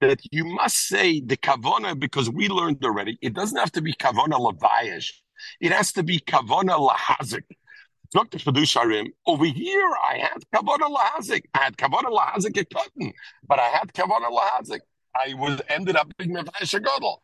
[0.00, 3.18] that you must say the kavona because we learned already.
[3.20, 5.10] It doesn't have to be kavona lavayish.
[5.60, 7.44] It has to be kavana lahazik.
[8.12, 8.38] Dr.
[8.38, 11.44] Chedusharim, over here I had kavana lahazik.
[11.54, 13.12] I had kavana lahazik a cotton,
[13.46, 14.80] but I had kavana lahazik.
[15.14, 17.22] I was ended up being mevayish gadol.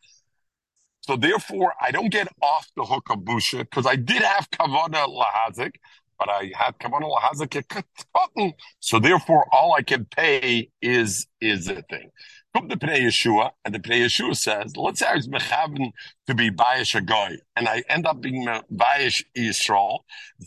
[1.01, 5.07] So therefore, I don't get off the hook of busha because I did have kavana
[5.07, 5.75] lahazik,
[6.19, 7.85] but I had kavanah lahazak
[8.15, 8.53] cotton.
[8.81, 12.11] So therefore, all I can pay is is a thing.
[12.57, 15.92] Come to Pnei Yeshua, and the Pnei Yeshua says, let's say I was mechaven
[16.27, 19.99] to be bayish a guy, and I end up being bayish Yisrael.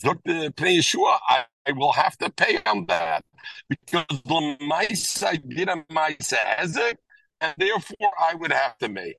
[0.04, 3.24] Look, the Pnei Yeshua, I, I will have to pay on that
[3.70, 6.96] because the mice I did a mice hezek,
[7.42, 9.18] and therefore I would have to make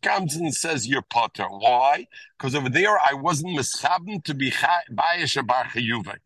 [0.00, 1.44] comes and says you're potter.
[1.50, 2.06] Why?
[2.38, 6.16] Because over there I wasn't mischaben to be bayish bar chiyuve.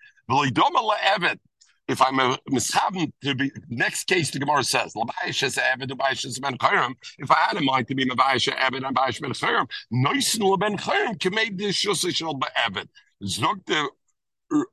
[1.88, 6.26] If I'm a mischaben to be next case the Gemara says labayish is eved labayish
[6.26, 6.94] is ben chayim.
[7.18, 10.76] If I had a mind to be mabayish eved and bayish ben chayim, noisen leben
[10.76, 12.88] chayim can make this shusishal be'eved.
[13.24, 13.88] Zog the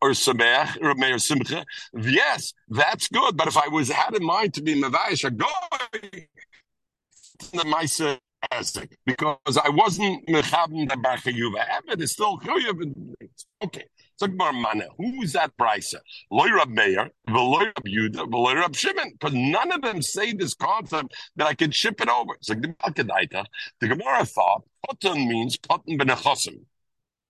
[0.01, 1.65] or Samech or Meir Simcha.
[1.93, 3.35] Yes, that's good.
[3.35, 5.47] But if I was had in mind to be Mavayish a goy,
[7.51, 8.19] the Maisa
[9.05, 11.65] because I wasn't mechabim the barchayuva.
[11.87, 12.39] But it's still
[13.63, 13.85] okay.
[14.21, 14.85] Mana.
[14.97, 15.95] Who is that brisa?
[16.31, 19.11] Loy Rab Meir, Rab Yuda, Rab Shimon.
[19.11, 22.35] Because none of them say this concept that I can ship it over.
[22.41, 22.75] So the
[23.81, 26.65] the Gemara thought Potten means Potten benechosim.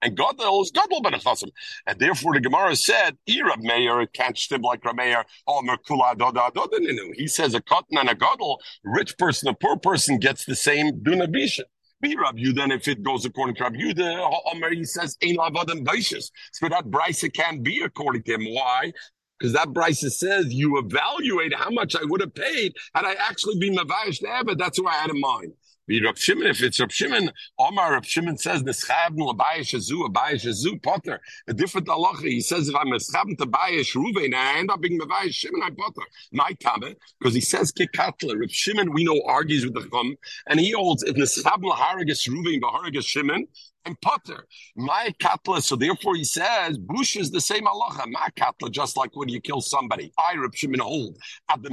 [0.01, 1.49] And Gadol is Gadol benechasim.
[1.87, 6.77] And therefore the Gemara said, Irab Meir can't stib like Rameir, oh Merkula Doda Doda.
[7.15, 10.99] He says a cotton and a Gadol, rich person, a poor person gets the same
[11.01, 11.61] Dunabisha.
[12.05, 15.83] Be Rab Yudah, if it goes according to Rab Yudah, Omer, he says, Ein Lavadim
[15.83, 16.29] Baishas.
[16.51, 18.45] So that Brisa can't be according to him.
[18.53, 18.93] Why?
[19.39, 23.57] Because that Brisa says you evaluate how much I would have paid had I actually
[23.57, 24.57] been Mavayish to it.
[24.59, 25.53] That's what I had in mind.
[25.87, 30.81] Rav Shimon, if it's Rav Shimon, Omar Rav Shimon says Neschavn l'bayish azu, bayish azu
[30.81, 31.21] potter.
[31.47, 32.23] A different halacha.
[32.23, 35.69] He says if I'm neschavn to bayish Ruvain I end up being mevayish Shimon, I
[35.69, 36.01] potter.
[36.31, 38.39] My tabe because he says kikatla.
[38.39, 40.15] Rav Shimon we know argues with the chum,
[40.47, 43.45] and he holds if neschavn l'haragas Ruvain b'haragas Shimon,
[43.85, 44.45] and Potter.
[44.75, 48.09] My katla, so therefore he says, Bush is the same halacha.
[48.11, 50.11] My katla, just like when you kill somebody.
[50.17, 51.17] I, Reb Shimon, hold.
[51.59, 51.69] The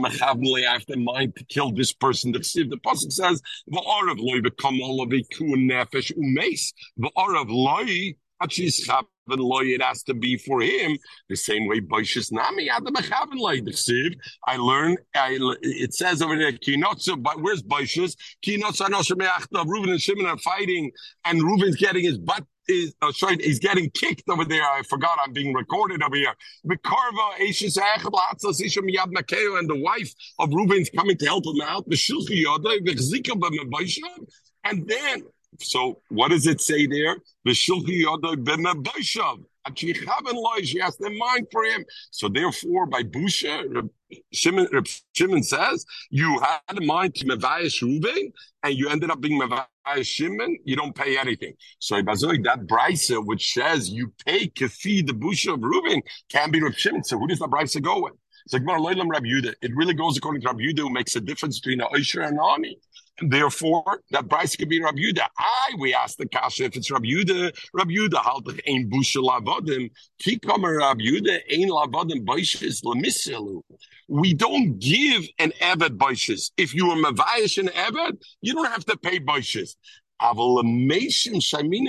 [0.69, 2.33] I have the mind to kill this person.
[2.33, 3.41] The the pasuk says,
[3.73, 6.73] "Va'arav loy become all of a kuan nefesh umes."
[9.29, 13.37] Va'arav loy it has to be for him the same way Boishis Nami Adam Mechaven
[13.37, 13.61] Loy.
[14.47, 14.97] I learn.
[15.15, 17.23] I it says over there Kinotzu.
[17.23, 18.17] But where's Boishis?
[18.45, 19.65] Kinotzu Anosher Meachta.
[19.67, 20.91] Reuben and Shimon are fighting,
[21.25, 24.63] and Reuben's getting his butt is uh, sorry, he's getting kicked over there.
[24.63, 26.35] I forgot I'm being recorded over here.
[26.67, 31.87] Vikarva Eishis Isham Yad Makeo and the wife of Reuben's coming to help him out.
[34.65, 35.23] And then
[35.63, 37.17] so what does it say there?
[37.47, 37.85] She has
[40.97, 41.85] the mind for him.
[42.11, 43.89] So therefore, by Busha,
[44.33, 44.67] Shimon,
[45.13, 50.05] Shimon says, you had a mind to Mevayish Ruben, and you ended up being Mevayish
[50.05, 51.55] Shimon, you don't pay anything.
[51.79, 56.75] So that Brisa, which says you pay Kafi, the Busha of Ruben, can be Reb
[56.75, 57.05] Shimon.
[57.05, 58.15] So who does the Brisa go with?
[58.45, 58.65] It's like.
[59.63, 62.37] It really goes according to Rab Yudah, who makes a difference between a Oisher and
[62.37, 62.77] an Ani.
[63.21, 65.27] Therefore, that price could be Rabbi Yudah.
[65.39, 69.91] I, we ask the kasha if it's Rabbi Yudah, Rabbi Yudah, haltach ein busha lavodim,
[70.21, 73.63] kikamer Rabbi Yudah, ein lavodim baishis lemisilu.
[74.09, 76.51] We don't give an Eved baishis.
[76.57, 79.77] If you are mavayish an Eved, you don't have to pay baishis.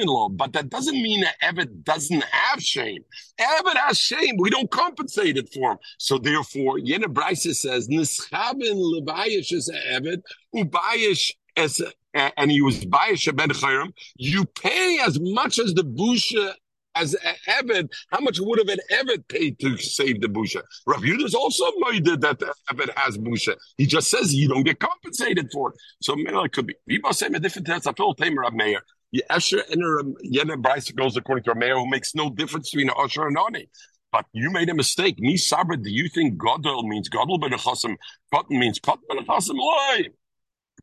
[0.06, 3.04] Law, but that doesn't mean that Eved doesn't have shame.
[3.40, 4.36] Eved has shame.
[4.38, 5.78] We don't compensate it for him.
[5.98, 10.22] So therefore, Yena Bryce says, Nischaben levayish is Eved,
[10.56, 11.82] ubayish as
[12.14, 13.94] and he was bayish ben chayrim.
[14.18, 16.54] You pay as much as the busha
[16.96, 17.16] as
[17.48, 20.62] Evid, how much would have an Evid paid to save the busha?
[20.86, 23.56] Rav Yudah also made that the Evid has busha.
[23.78, 25.76] He just says you don't get compensated for it.
[26.02, 26.76] So it could be.
[26.88, 27.88] We must say a different test.
[27.88, 28.82] I feel tamer Rav Meir.
[29.30, 32.96] Esher and Yena Bryce goes according to a mayor who makes no difference between an
[32.98, 33.70] Usher and Ani.
[34.12, 35.20] But you made a mistake.
[35.20, 37.96] Me sabra, do you think Godel means Godel ben Chosim?
[38.34, 39.58] Cotton means cotton ben Chosim?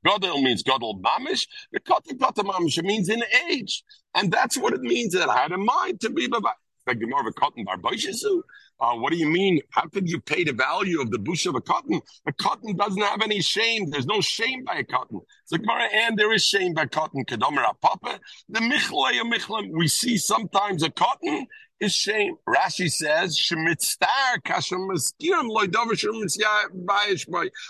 [0.06, 1.46] Godel means Godel Mamish.
[1.72, 3.82] The cotton cotton Mamish means in age.
[4.14, 7.26] And that's what it means that I had in mind to be like more of
[7.26, 8.42] a cotton barboshisu.
[8.80, 9.60] Uh, what do you mean?
[9.70, 12.00] How could you pay the value of the bush of a cotton?
[12.26, 13.90] A cotton doesn't have any shame.
[13.90, 15.20] There's no shame by a cotton.
[15.42, 17.24] It's like and there is shame by cotton.
[17.24, 18.18] Kedomer papa.
[18.48, 19.70] The michlei michlam.
[19.72, 21.46] We see sometimes a cotton
[21.80, 22.36] is shame.
[22.46, 23.40] Rashi says,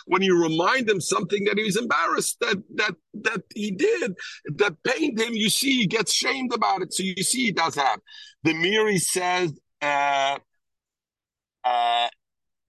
[0.07, 4.17] when you remind him something that he was embarrassed that that that he did,
[4.57, 6.93] that pained him, you see he gets shamed about it.
[6.93, 8.01] So you see he does have.
[8.43, 10.39] The Meiri says, uh,
[11.65, 12.09] uh,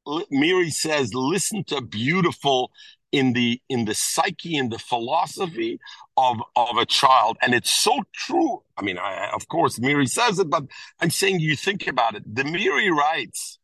[0.08, 2.72] Meiri says, listen to beautiful
[3.12, 5.80] in the in the psyche and the philosophy
[6.18, 7.38] of of a child.
[7.42, 8.64] And it's so true.
[8.78, 10.64] I mean I, of course meiri says it but
[11.00, 12.24] i'm saying you think about it.
[12.34, 13.60] The meiri writes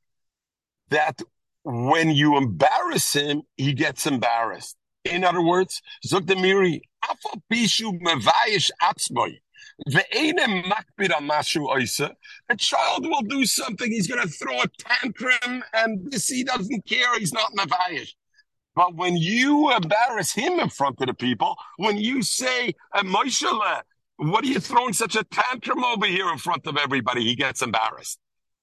[0.90, 1.22] that
[1.64, 4.76] when you embarrass him he gets embarrassed.
[5.06, 6.82] In other words zok the meiri
[12.50, 16.86] a child will do something, he's going to throw a tantrum, and this he doesn't
[16.86, 18.14] care, he's not Mavayish.
[18.76, 23.44] But when you embarrass him in front of the people, when you say, uh, Moshe,
[24.18, 27.24] what are you throwing such a tantrum over here in front of everybody?
[27.24, 28.20] He gets embarrassed,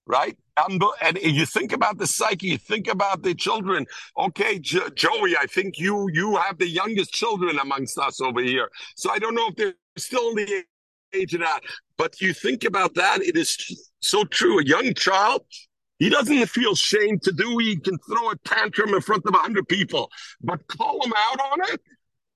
[0.07, 0.37] right?
[0.57, 3.87] And, and you think about the psyche, you think about the children.
[4.17, 8.69] Okay, jo- Joey, I think you you have the youngest children amongst us over here.
[8.97, 10.65] So I don't know if they're still in the
[11.39, 11.61] that.
[11.97, 14.59] But you think about that, it is so true.
[14.59, 15.43] A young child,
[15.99, 17.59] he doesn't feel shame to do.
[17.59, 20.11] He can throw a tantrum in front of hundred people,
[20.41, 21.81] but call him out on it,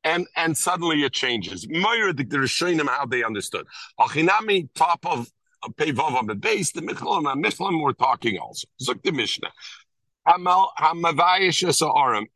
[0.05, 1.67] and and suddenly it changes.
[1.69, 3.67] Moira the showing them how they understood.
[3.99, 5.29] Achinami top of
[5.63, 8.69] uh, Pevav on the base, the Michlam and Michlam were talking also.
[8.83, 9.51] Zuk the Mishnah.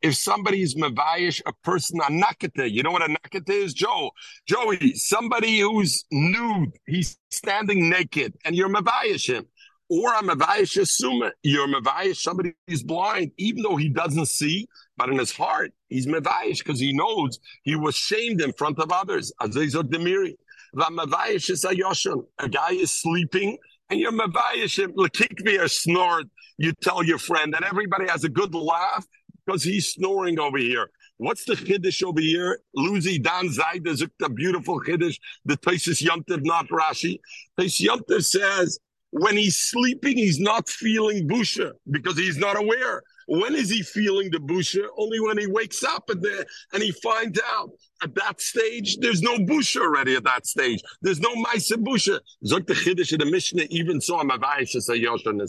[0.01, 4.11] If somebody is mavayish, a person a nakata, you know what a nakata is, Joe?
[4.47, 9.45] Joey, somebody who's nude, he's standing naked, and you're mavayish him
[9.89, 11.31] or I'm Mavayish Asuma.
[11.43, 14.67] You're Mavayish, somebody who's blind, even though he doesn't see,
[14.97, 18.91] but in his heart, he's Mavayish because he knows he was shamed in front of
[18.91, 19.31] others.
[19.41, 20.35] Demiri.
[20.75, 23.57] A guy is sleeping,
[23.89, 26.25] and you're Mavayish him, Lakikvi or snort.
[26.63, 29.05] You tell your friend, and everybody has a good laugh
[29.45, 30.89] because he's snoring over here.
[31.17, 32.61] What's the chiddush over here?
[32.77, 35.17] Luzi Dan Zayd is a beautiful chiddush.
[35.43, 37.19] The Taisis Yontiv, not Rashi.
[37.59, 38.79] Taisis Yontiv says
[39.11, 43.03] when he's sleeping, he's not feeling busha because he's not aware.
[43.27, 44.85] When is he feeling the busha?
[44.97, 47.71] Only when he wakes up and, the, and he finds out.
[48.01, 50.81] At that stage, there's no busha already at that stage.
[51.01, 52.19] There's no maisa busha.
[52.45, 55.39] Zok the chiddush in the Mishnah even saw Mavayish as a Yoshan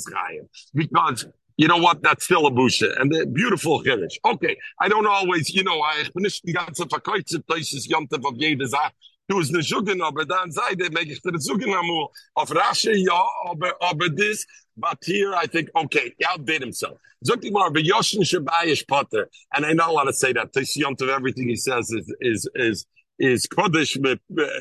[0.74, 2.02] Because you know what?
[2.02, 4.16] That's still a busha and the beautiful chiddush.
[4.24, 8.92] Okay, I don't always, you know, I finish the places of.
[9.26, 12.08] Du ist nicht Jugen, aber dann sei der, mag ich dir Jugen amul.
[12.34, 14.46] Auf Rashi, ja, aber, aber this,
[14.76, 16.98] but here I think, okay, he outdid himself.
[17.24, 21.08] Zukti Mar, but Yoshin Shabayish Potter, and I know how to say that, Tishyont of
[21.08, 22.86] everything he says is, is, is,
[23.18, 23.96] is Kodesh,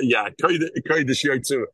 [0.01, 1.65] yeah, Kodesh Yotzu.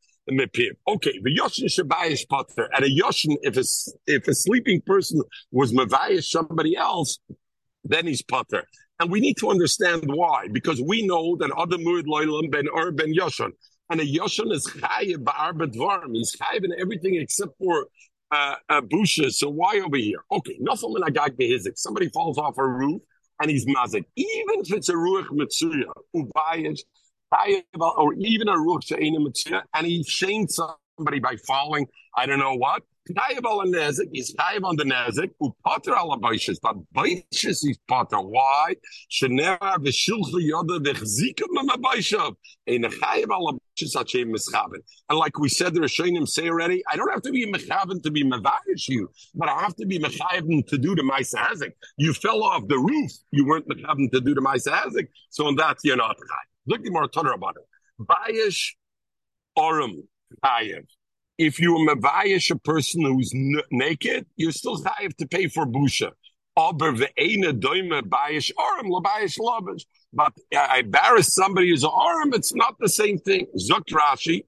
[0.87, 3.63] Okay, the Yoshin Shabayish Potter, and a Yoshin, if a,
[4.07, 5.21] if a sleeping person
[5.51, 7.19] was Mavayish somebody else,
[7.83, 8.65] then he's Potter.
[9.00, 12.91] And we need to understand why, because we know that other Murid Loilam ben Ur
[12.91, 13.52] ben Yoshan.
[13.89, 15.74] And a Yoshan is chayiv ba'arbet.
[16.14, 17.88] He's chayiv in everything except for
[18.32, 19.39] uh, uh, bushes.
[19.39, 20.24] So why over here?
[20.32, 21.78] Okay, nothing in agag behizik.
[21.78, 23.02] Somebody falls off a roof
[23.41, 24.04] and he's mazik.
[24.16, 25.86] Even if it's a ruach mitzuya,
[26.16, 26.82] ubayish,
[27.80, 32.56] or even a ruach she'ena mitzuya, and he shamed somebody by falling, I don't know
[32.56, 37.66] what, Chayiv al nezik, he's chayiv on the nezik, who potter al baishis, but baishis
[37.68, 38.22] is potter.
[38.22, 38.76] Why?
[39.12, 42.36] Shenera v'shilcha yoda v'chzika mamabaishav.
[42.68, 44.82] Ein chayiv al baishis hachem mischaven.
[45.10, 48.12] And like we said, the Rishonim say already, I don't have to be mechaven to
[48.12, 51.72] be mavayish you, but I have to be mechaven to do the ma'asazik.
[51.97, 55.78] You fell off the roof, you weren't mechaven to do the ma'asazik, so on that
[55.84, 56.68] you're not chayiv.
[56.68, 58.05] Look at more about it.
[58.05, 58.74] Bayish
[59.57, 60.03] orum
[60.45, 60.86] chayiv
[61.39, 66.11] if you mavayish a person who's n- naked, you're still have to pay for busha.
[70.13, 73.47] But I embarrass somebody who's an arm, it's not the same thing.
[73.57, 74.43] Zuk Rashi,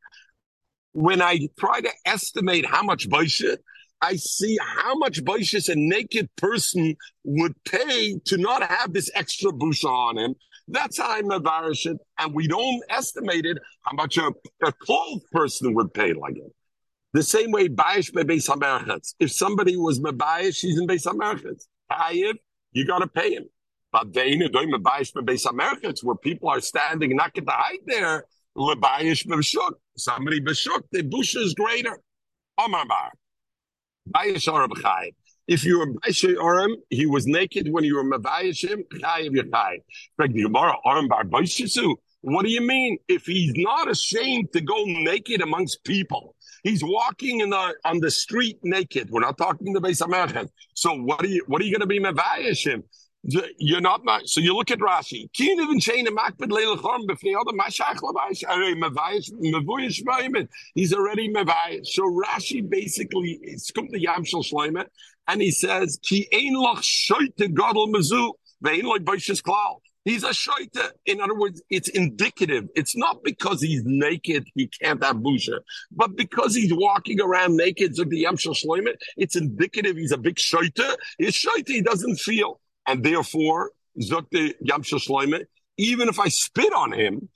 [0.92, 3.56] when I try to estimate how much busha,
[4.02, 9.52] I see how much bushes a naked person would pay to not have this extra
[9.52, 10.36] busha on him.
[10.68, 11.98] That's how I mavarish it.
[12.18, 16.52] And we don't estimate it how much a, a clothed person would pay like it.
[17.14, 19.16] The same way Bayish Bebeis HaMerchetz.
[19.20, 21.66] If somebody was Mebayish, he's in Beis HaMerchetz.
[21.92, 22.36] Hayiv,
[22.72, 23.46] you got to pay him.
[23.92, 28.26] But they doing Mebayish Bebeis HaMerchetz, where people are standing, not get to hide there,
[28.58, 29.74] Lebayish Beshuk.
[29.98, 32.00] Somebody Beshuk, the bush is greater.
[32.58, 33.12] Omar Bar.
[34.10, 35.14] Bayish Arab Chayiv.
[35.50, 39.80] If you were Bayish Aram, he was naked when you were Mebayish him, Chayiv Yachayiv.
[40.18, 43.00] Like the Gemara, Aram Bar Bayish What do you mean?
[43.10, 48.12] If he's not ashamed to go naked amongst people, He's walking in the on the
[48.12, 49.10] street naked.
[49.10, 50.50] We're not talking the Beis Hamikdash.
[50.76, 52.84] So what are you what are you going to be mevayish him?
[53.24, 54.02] You're not.
[54.26, 55.26] So you look at Rashi.
[55.26, 55.30] Uh,
[60.74, 61.86] He's already mevayish.
[61.86, 64.88] So Rashi basically is come to
[65.28, 68.34] and he says, "Ki ein loch shoyte gadol mazu
[68.64, 70.92] ve'in loy boishes klal." He's a shaita.
[71.06, 72.68] In other words, it's indicative.
[72.76, 75.60] It's not because he's naked he can't have busha,
[75.92, 77.94] but because he's walking around naked.
[77.98, 79.98] It's indicative.
[79.98, 80.96] He's a big shaita.
[81.20, 81.68] He's shaita.
[81.68, 83.72] He doesn't feel and therefore,
[84.02, 85.46] Zukte Yamsha Shloime,
[85.78, 87.30] even if I spit on him,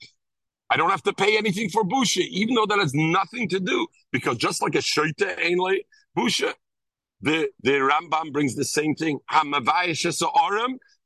[0.68, 3.86] I don't have to pay anything for Busha, even though that has nothing to do,
[4.12, 5.86] because just like a Shoita Ainley,
[6.16, 6.52] Busha,
[7.20, 9.18] the, the Rambam brings the same thing.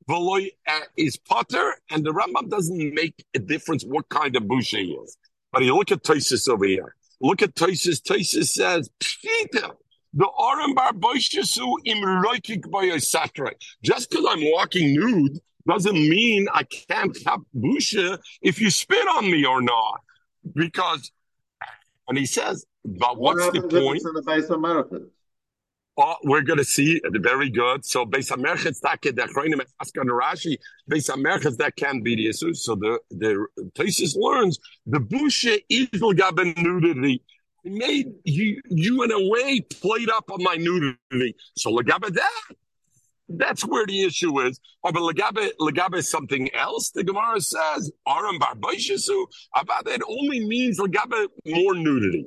[0.08, 4.78] Aram uh, is Potter, and the Rambam doesn't make a difference what kind of Busha
[4.78, 5.16] he is.
[5.52, 6.94] But you look at Toisis over here.
[7.20, 8.00] Look at Toisis.
[8.00, 9.72] Toisis says, Pshita.
[10.12, 13.52] The Aram Bar Boishasu im Roikik Boyosatre.
[13.82, 15.38] Just because I'm walking nude
[15.68, 20.00] doesn't mean I can't have busha if you spit on me or not.
[20.52, 21.12] Because,
[22.08, 24.02] and he says, but what's what the point?
[24.04, 25.02] In the base America?
[26.02, 26.98] Oh, we're going to see.
[27.04, 27.84] Very good.
[27.84, 30.56] So, Beis Hamerchetz that can, the Achronim ask on Rashi,
[30.90, 32.54] Beis Hamerchetz that can be the issue.
[32.54, 33.46] So, the, the
[33.76, 37.20] thesis learns the busha is gaben nudity
[37.64, 41.34] made you you in a way played up on my nudity.
[41.56, 42.42] So Lagabe that
[43.28, 44.58] that's where the issue is.
[44.82, 46.90] Oh, but Lagabe Lagabe is something else.
[46.90, 52.26] The Gemara says Aram Barbaishasu about that only means Lagabe more nudity.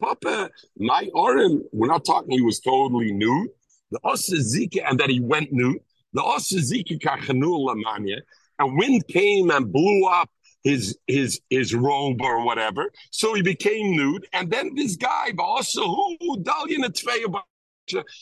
[0.00, 3.50] Papa, my Aram, we're not talking he was totally nude.
[3.90, 5.78] The Osazika and that he went nude.
[6.12, 8.20] The Osazika Kachanul Lamanya.
[8.58, 10.30] And wind came and blew up
[10.64, 12.90] his his his robe or whatever.
[13.10, 14.26] So he became nude.
[14.32, 15.32] And then this guy,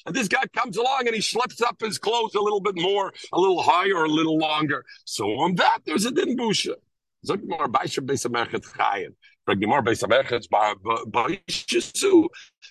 [0.06, 3.12] and this guy comes along and he schleps up his clothes a little bit more,
[3.32, 4.84] a little higher, a little longer.
[5.04, 6.74] So on that, there's a din busha.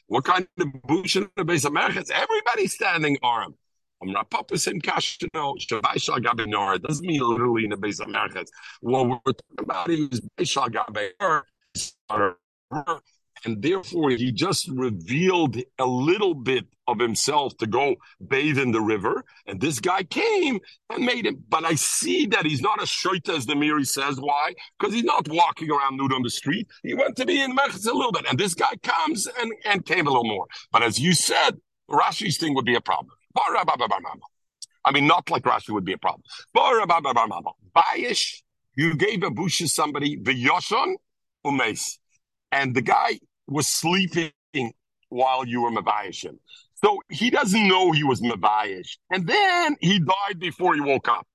[0.08, 3.56] What kind of busha the base of Everybody's standing arm.
[4.02, 5.56] I'm not purposing cash to know.
[5.60, 6.76] Shavai Gabe Nor.
[6.76, 8.50] It doesn't mean literally in the base of Merchez.
[8.82, 11.14] What we're talking about is Baishal Gabe
[13.46, 17.96] and therefore he just revealed a little bit of himself to go
[18.28, 19.24] bathe in the river.
[19.46, 21.44] And this guy came and made him.
[21.48, 24.20] But I see that he's not as short as the Meiri says.
[24.20, 24.54] Why?
[24.80, 26.68] Because he's not walking around nude on the street.
[26.84, 28.26] He went to be in Mechitz a little bit.
[28.30, 30.48] And this guy comes and, and came a little more.
[30.72, 31.58] But as you said,
[31.90, 33.14] Rashi's thing would be a problem.
[34.86, 36.24] I mean, not like Rashi would be a problem.
[37.76, 38.42] Bayish,
[38.76, 40.96] you gave a bush to somebody, the Yoshon
[41.46, 41.98] Umes,
[42.52, 44.32] and the guy was sleeping
[45.10, 46.38] while you were Mabayishim.
[46.84, 48.98] So he doesn't know he was Mabayish.
[49.12, 51.28] And then he died before he woke up.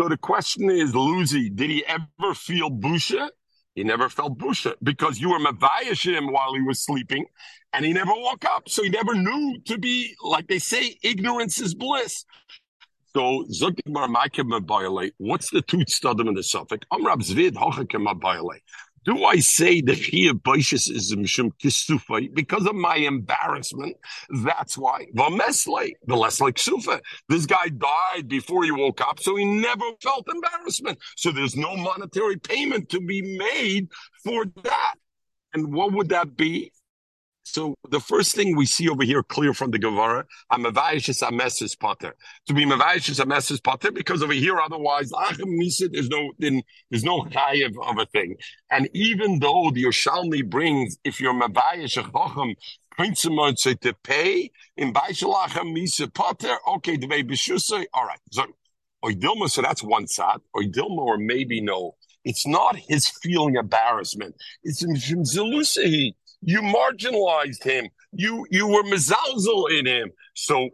[0.00, 3.28] So the question is, Lucy, did he ever feel busha?
[3.74, 7.26] He never felt busha because you were Mavayashim while he was sleeping
[7.72, 8.68] and he never woke up.
[8.68, 12.24] So he never knew to be, like they say, ignorance is bliss.
[13.14, 16.86] So Zogimar Maikim What's the tooth studim in the suffix?
[16.92, 18.06] Amrab Zvid Hochakim
[19.08, 23.96] do I say that he Baishis is Mishum Kisufay because of my embarrassment?
[24.44, 25.06] That's why.
[25.14, 27.00] Vamesle, the less like Sufa.
[27.26, 30.98] This guy died before he woke up, so he never felt embarrassment.
[31.16, 33.88] So there's no monetary payment to be made
[34.22, 34.96] for that.
[35.54, 36.70] And what would that be?
[37.50, 41.78] So the first thing we see over here, clear from the Gemara, I'm mevayishis amesis
[41.78, 42.14] potter.
[42.46, 47.98] To be mevayishis amesis potter, because over here, otherwise, there's no there's no chayiv of
[47.98, 48.36] a thing.
[48.70, 54.92] And even though the Yerushalmi brings, if you're mevayish a chochem, say to pay in
[54.92, 58.20] baishalachem misa potter, okay, the baby say, all right.
[58.30, 58.44] So
[59.04, 60.38] oidilma, so that's one side.
[60.54, 61.96] Oidilma, or maybe no.
[62.24, 64.34] It's not his feeling embarrassment.
[64.62, 67.88] It's in Zilusahi you marginalized him.
[68.12, 70.10] You you were mezalzel in him.
[70.34, 70.70] So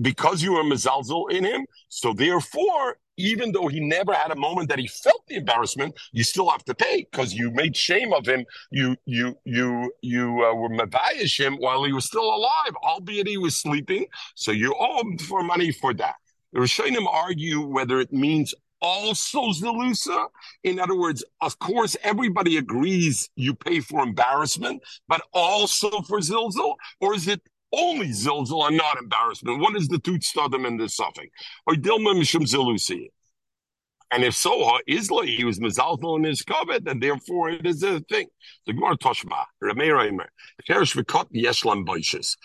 [0.00, 4.68] because you were mezalzel in him, so therefore, even though he never had a moment
[4.70, 8.26] that he felt the embarrassment, you still have to pay because you made shame of
[8.26, 8.44] him.
[8.70, 13.36] You you you you uh, were mavayish him while he was still alive, albeit he
[13.36, 14.06] was sleeping.
[14.36, 16.14] So you owe him for money for that.
[16.52, 20.26] The Rishonim argue whether it means also Zilusa?
[20.64, 26.74] In other words, of course, everybody agrees you pay for embarrassment, but also for Zilzal?
[27.00, 27.40] Or is it
[27.72, 29.60] only Zilzal and not embarrassment?
[29.60, 31.28] What is the Tut Stadim and the suffix?
[31.66, 33.08] Or Dilma Mishum Zilusi?
[34.12, 38.00] And if so, Isla, he was mizalful in his covet, and therefore it is a
[38.00, 38.26] thing.
[38.66, 40.26] The Gemara Toshma, Rameir Eimer,
[40.64, 42.36] Cherish v'kot yeshlam boishes.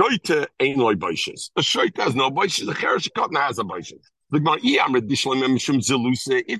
[0.00, 1.50] Shoite ain't loy boishes.
[1.56, 4.02] A shoite has no boishes, a cherish v'kot has a boishes.
[4.34, 4.40] If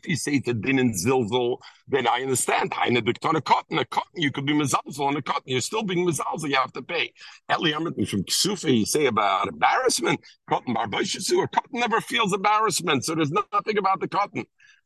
[0.07, 1.57] you say to din and zilzal,
[1.89, 2.75] then I understand.
[2.75, 5.45] Haine dikton a cotton, a cotton, you could be mezalzel on a cotton.
[5.47, 7.15] You're still being mezalzel, you have to pay.
[7.51, 10.21] Eli Amrit from Ksufa, you say about embarrassment.
[10.51, 14.45] Cotton barbashasu, a cotton never feels embarrassment, so there's nothing about the cotton.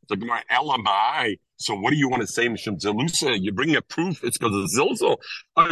[0.09, 1.39] The Gemara Elamai.
[1.59, 3.39] So what do you want to say, Mishum Zelusa?
[3.41, 5.17] You bring a proof, it's because of Zilzal.
[5.55, 5.69] Why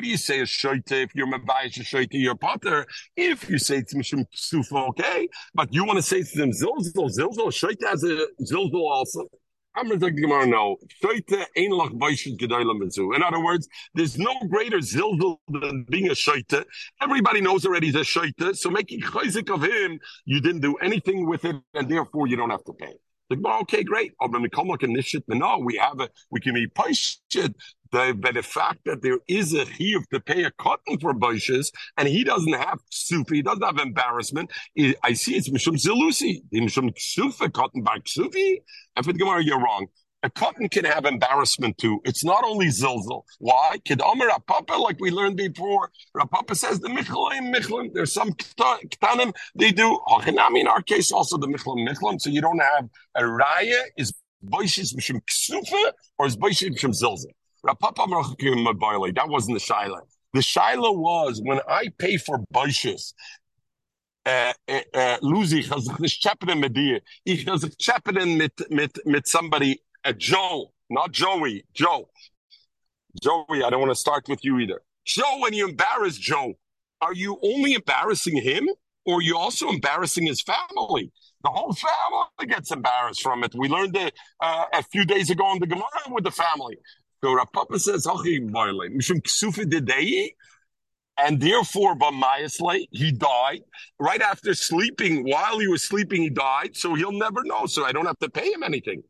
[0.00, 2.86] do you say a shoite if you're Mabayish a shoite, you're potter?
[3.16, 5.28] If you say it's Mishum Sufa, okay.
[5.54, 9.26] But you want to say to them Zilzal, Zilzal, shoite has a Zilzal also.
[9.78, 10.78] I'm going to take the Gemara no.
[13.14, 16.64] In other words, there's no greater zilzal than being a shaita.
[17.02, 18.56] Everybody knows already he's a shaita.
[18.56, 22.48] So making chayzik of him, you didn't do anything with it, and therefore you don't
[22.48, 22.94] have to pay.
[23.28, 24.12] Like, well, okay, great.
[24.20, 27.54] Oh, no, we have a, we can be paishit.
[27.92, 31.70] The, by the fact that there is a chiyuv to pay a cotton for bushes,
[31.96, 34.50] and he doesn't have sufi, he doesn't have embarrassment.
[35.04, 38.56] I see it's mishum zilusi, mishum ksufa, cotton by ksufi.
[38.96, 39.86] And for the Gemara, you're wrong.
[40.26, 42.00] A cotton can have embarrassment too.
[42.04, 43.22] It's not only zilzal.
[43.38, 43.76] Why?
[43.84, 45.92] Kid Omer Rapapa, like we learned before.
[46.16, 47.90] Rapapa says the michlim michlim.
[47.94, 50.00] There's some ktanim they do.
[50.08, 52.20] Hachinami in our case also the michlim michlim.
[52.20, 54.12] So you don't have a raya is
[54.44, 57.30] boishis mishum ksufa or is boishis mishum zilzal.
[57.64, 60.00] Rapapa That wasn't the shaila.
[60.32, 63.12] The shaila was when I pay for boishis.
[64.24, 67.00] Uh, uh, uh, Lucy, ich has nicht chappen mit dir.
[67.24, 69.80] Ich has chappen mit, mit, mit somebody
[70.12, 72.08] Joe, not Joey, Joe.
[73.22, 74.82] Joey, I don't want to start with you either.
[75.04, 76.54] Joe, when you embarrass Joe,
[77.00, 78.68] are you only embarrassing him
[79.04, 81.12] or are you also embarrassing his family?
[81.44, 83.54] The whole family gets embarrassed from it.
[83.54, 86.76] We learned it uh, a few days ago on the Gemara with the family.
[87.22, 88.06] So Rapapa says,
[91.18, 93.62] and therefore, Bamayasle, he died
[93.98, 95.24] right after sleeping.
[95.24, 96.76] While he was sleeping, he died.
[96.76, 97.66] So he'll never know.
[97.66, 99.02] So I don't have to pay him anything.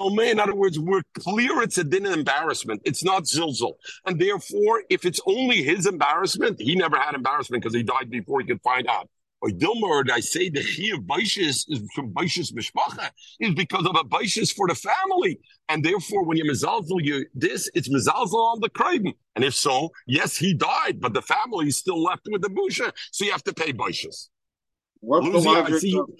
[0.00, 2.82] Oh, in other words, we're clear it's a din embarrassment.
[2.84, 3.72] It's not zilzal.
[4.06, 8.40] And therefore, if it's only his embarrassment, he never had embarrassment because he died before
[8.40, 9.08] he could find out.
[9.40, 13.96] Or Dilmar, I say the chi of Baishis is from Baishis Mishpacha is because of
[13.96, 15.38] a Baishis for the family.
[15.68, 19.14] And therefore, when you mizalzel you this, it's mizalzel on the kraven.
[19.36, 22.92] And if so, yes, he died, but the family is still left with the busha,
[23.12, 24.28] so you have to pay Baishis.
[25.00, 25.94] What's Lucy, the logic?
[25.94, 26.10] Of,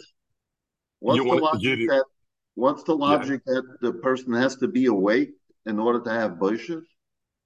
[1.01, 2.05] what's the logic that
[2.59, 3.55] What's the logic yeah.
[3.55, 5.31] that the person has to be awake
[5.65, 6.85] in order to have bushes?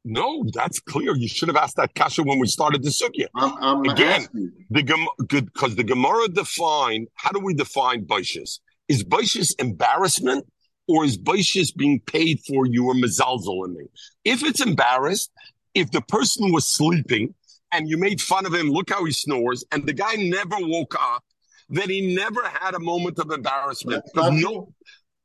[0.07, 1.15] No, that's clear.
[1.15, 3.27] You should have asked that kasha when we started the sukkah.
[3.37, 4.27] I'm, I'm Again,
[4.71, 4.83] the
[5.29, 7.09] because the Gemara defined.
[7.15, 8.61] How do we define bushes?
[8.89, 10.47] Is bushes embarrassment
[10.89, 13.85] or is bushes being paid for you or mezalzel in me?
[14.25, 15.31] If it's embarrassed,
[15.75, 17.35] if the person was sleeping
[17.71, 20.95] and you made fun of him, look how he snores, and the guy never woke
[20.99, 21.23] up,
[21.69, 24.05] then he never had a moment of embarrassment.
[24.15, 24.73] No,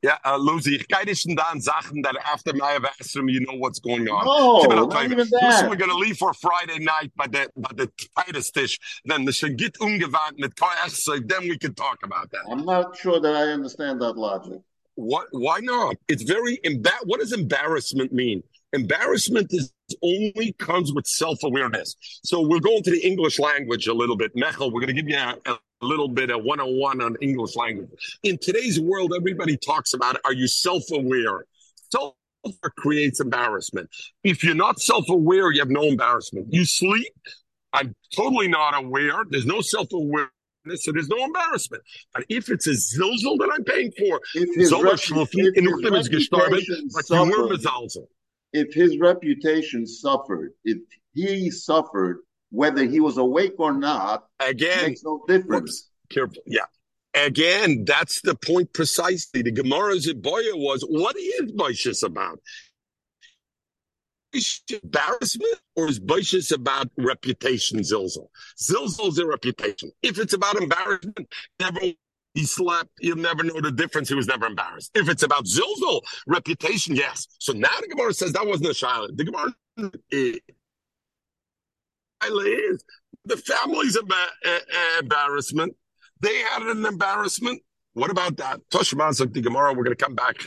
[0.08, 4.24] yeah, uh, Lucy, nicht da Sachen that after my bathroom, you know what's going on.
[4.26, 5.44] No, not even that.
[5.44, 8.80] Listen, we're going to leave for Friday night by the by the Titus dish.
[9.04, 10.54] Then the Shagit ungewandt mit
[10.92, 12.44] so then we can talk about that.
[12.50, 14.62] I'm not sure that I understand that logic.
[14.96, 15.28] What?
[15.32, 15.98] Why not?
[16.08, 17.00] It's very embar.
[17.04, 18.44] What does embarrassment mean?
[18.72, 21.96] Embarrassment is only comes with self awareness.
[22.24, 24.36] So we're going to the English language a little bit.
[24.36, 28.20] Mechel, we're going to give you a a little bit of 101 on English language.
[28.24, 31.46] In today's world, everybody talks about are you self aware?
[31.92, 32.16] Self
[32.46, 33.90] aware creates embarrassment.
[34.24, 36.48] If you're not self aware, you have no embarrassment.
[36.52, 37.14] You sleep,
[37.74, 39.24] I'm totally not aware.
[39.30, 40.32] There's no self awareness.
[40.80, 41.84] So there's no embarrassment.
[42.14, 44.70] But if it's a zilzal that I'm paying for, if his,
[48.52, 50.80] if his reputation suffered, if
[51.14, 52.20] he suffered
[52.50, 55.90] whether he was awake or not again makes no difference.
[56.10, 56.66] Careful, yeah.
[57.14, 59.42] Again, that's the point precisely.
[59.42, 62.40] The Gemara's Boya was what is Baishis about?
[64.84, 68.28] embarrassment or is Baishis about reputation, Zilzal?
[68.62, 69.92] Zilzal's a reputation.
[70.04, 71.80] If it's about embarrassment, never
[72.34, 74.10] he slept, you'll never know the difference.
[74.10, 74.92] He was never embarrassed.
[74.94, 77.28] If it's about Zilzal, reputation, yes.
[77.40, 79.08] So now the Gemara says that wasn't a Shiloh.
[79.14, 79.54] The Gemara
[82.26, 82.84] is
[83.26, 84.02] the family's uh,
[84.46, 84.60] uh,
[85.00, 85.76] embarrassment.
[86.22, 87.62] They had an embarrassment.
[87.94, 88.60] What about that?
[88.70, 89.74] Toshman the Gemara.
[89.74, 90.38] We're going to come back.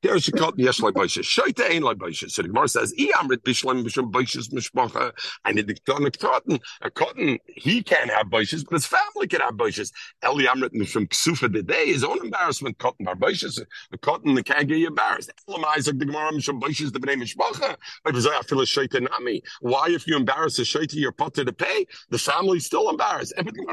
[0.00, 0.54] Here's a cut.
[0.56, 1.22] Yes, like Baisha.
[1.22, 2.30] Shaita ain't like Baisha.
[2.30, 5.12] So the Gemara says, "I amrit bishlam bishlam Baisha's mishpacha."
[5.44, 5.74] I need a
[6.10, 6.60] cotton.
[6.82, 9.92] A cotton, he can't have Baisha's, but his family can have Baisha's.
[10.24, 12.78] Eli amrit bishlam ksufa the day his own embarrassment.
[12.78, 13.60] Cotton bar Baisha's.
[13.90, 15.32] The cotton the can't get you embarrassed.
[15.48, 17.76] Elam the Gemara bishlam Baisha's the bnei mishpacha.
[18.04, 19.42] But I feel a shaita nami.
[19.62, 21.86] Why, if you embarrass a shaita, you're put to pay?
[22.10, 23.32] The family's still embarrassed.
[23.36, 23.66] Everything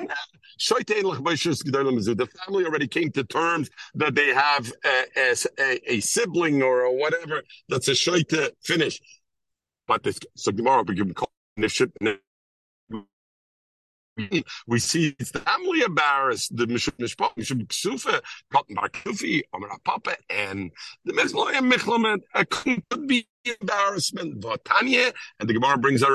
[0.59, 5.32] Shaita ain't like Baisha's The family already came to terms that they have uh, a,
[5.32, 8.99] a, a, a sibling or whatever that's a shaita finish.
[9.88, 11.32] But this, so Gemara, we call
[14.68, 20.16] we see his family embarrassed, the Mishum Mishpah, Mishum Ksufa, Cotton Bar Kufi, Amar Papa,
[20.30, 20.72] and
[21.03, 24.61] the Mizloyim Michlamet, could be embarrassment, but
[25.39, 26.11] and the Gemara brings a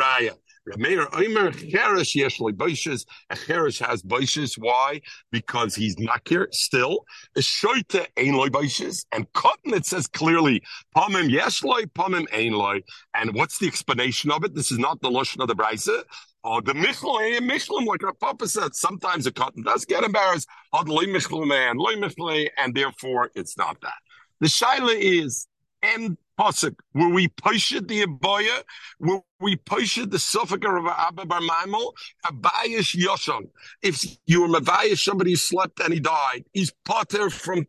[0.68, 3.06] Rameir Omer Cherish Yeshloi Boishes.
[3.30, 4.58] A Cherish has Boishes.
[4.58, 5.00] Why?
[5.30, 7.04] Because he's makir still.
[7.36, 9.06] Shoita Ein Loi Boishes.
[9.12, 10.62] And Cotton, it says clearly,
[10.96, 12.82] Pamim Yeshloi, Pamim Ein Loi.
[13.14, 14.54] And what's the explanation of it?
[14.54, 16.04] This is not the Lashon of the Brisa.
[16.42, 20.04] Oh, the Michlei eh, and Michlem, like our Papa said, sometimes a cotton does get
[20.04, 20.48] embarrassed.
[20.72, 23.92] Oh, the Loy man, Loy Michlei, and therefore it's not that.
[24.40, 25.46] The Shaila is,
[25.82, 28.62] and pasuk where we poshed the abaya,
[28.98, 31.92] where we poshed the suffix of Abba Bar Maimel,
[32.24, 33.48] Abayish Yoshon.
[33.82, 37.66] If you were Mavayish, somebody slept and he died, he's potter from,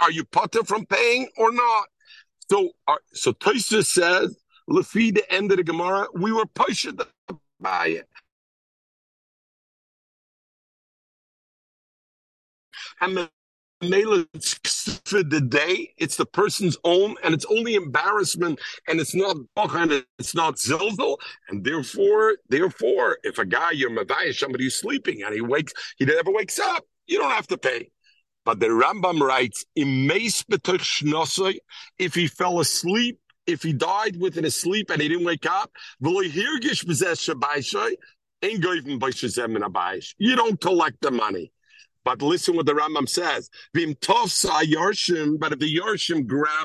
[0.00, 1.86] are you potter from paying or not?
[2.50, 4.36] So, uh, so Toysa says,
[4.70, 7.06] Lefi the end of the Gemara, we were poshed the
[7.62, 8.02] abaya.
[13.00, 13.28] And
[13.80, 14.26] the
[15.04, 15.94] for the day.
[15.96, 21.16] It's the person's own, and it's only embarrassment, and it's not and it's not zilzal,
[21.48, 26.04] and therefore, therefore, if a guy you're mavaya, somebody who's sleeping, and he wakes, he
[26.04, 27.90] never wakes up, you don't have to pay.
[28.44, 29.64] But the Rambam writes,
[31.98, 35.70] if he fell asleep, if he died within his sleep and he didn't wake up,
[40.18, 41.52] you don't collect the money.
[42.08, 43.50] But listen what the Rambam says.
[43.74, 46.64] Vim tovsa yarshim, but if the yarshim grab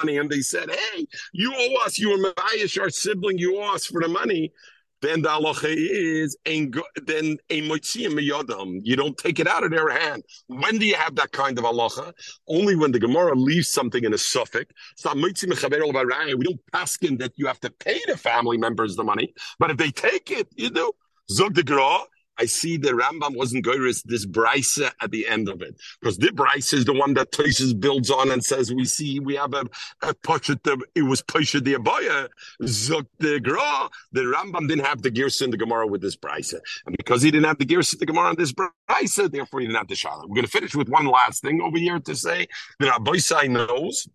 [0.00, 3.72] money and they said, hey, you owe us, you are Mabayish, our sibling, you owe
[3.72, 4.52] us for the money,
[5.00, 8.80] then the halacha is then a moitziyim miyadam.
[8.82, 10.24] You don't take it out of their hand.
[10.48, 12.12] When do you have that kind of halacha?
[12.48, 14.74] Only when the Gemara leaves something in a suffix.
[14.96, 19.34] So we don't pass in that you have to pay the family members the money,
[19.60, 20.94] but if they take it, you know,
[21.30, 21.62] zog the
[22.38, 26.18] I see the Rambam wasn't going to this brisa at the end of it because
[26.18, 29.54] the brisa is the one that Tosis builds on and says we see we have
[29.54, 29.64] a,
[30.02, 32.28] a the it was Pasha the Abaya
[32.62, 33.88] Zuk the Gra.
[34.12, 37.30] The Rambam didn't have the gears in the Gemara with this brisa, and because he
[37.30, 39.94] didn't have the gears in the Gemara on this brisa, therefore he didn't have the
[39.94, 40.28] Shalom.
[40.28, 42.46] We're going to finish with one last thing over here to say
[42.80, 44.08] that Aboisai knows.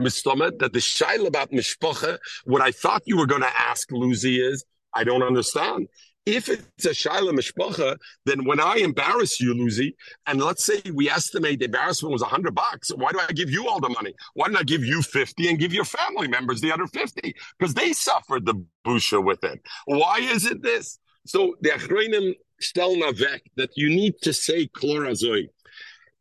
[0.00, 4.40] Mistomet, that the shaila about mishpacha, what I thought you were going to ask, Lucy,
[4.40, 5.86] is I don't understand.
[6.26, 9.94] If it's a shaila mishpacha, then when I embarrass you, Lucy,
[10.26, 13.68] and let's say we estimate the embarrassment was hundred bucks, why do I give you
[13.68, 14.14] all the money?
[14.32, 17.34] Why don't I give you fifty and give your family members the other fifty?
[17.58, 19.60] Because they suffered the busha with it.
[19.84, 20.98] Why is it this?
[21.26, 25.48] So the achreinim stel navek that you need to say klorazoi.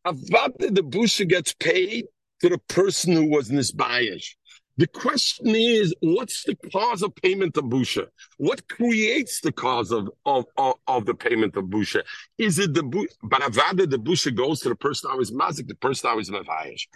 [0.05, 2.07] Avad the busha gets paid
[2.41, 4.35] to the person who was nisbayish.
[4.77, 8.07] The question is, what's the cause of payment of busha?
[8.37, 12.01] What creates the cause of, of, of, of the payment of busha?
[12.39, 12.83] Is it the
[13.21, 16.87] but the busha goes to the person I was mazik, the person I was mavayish.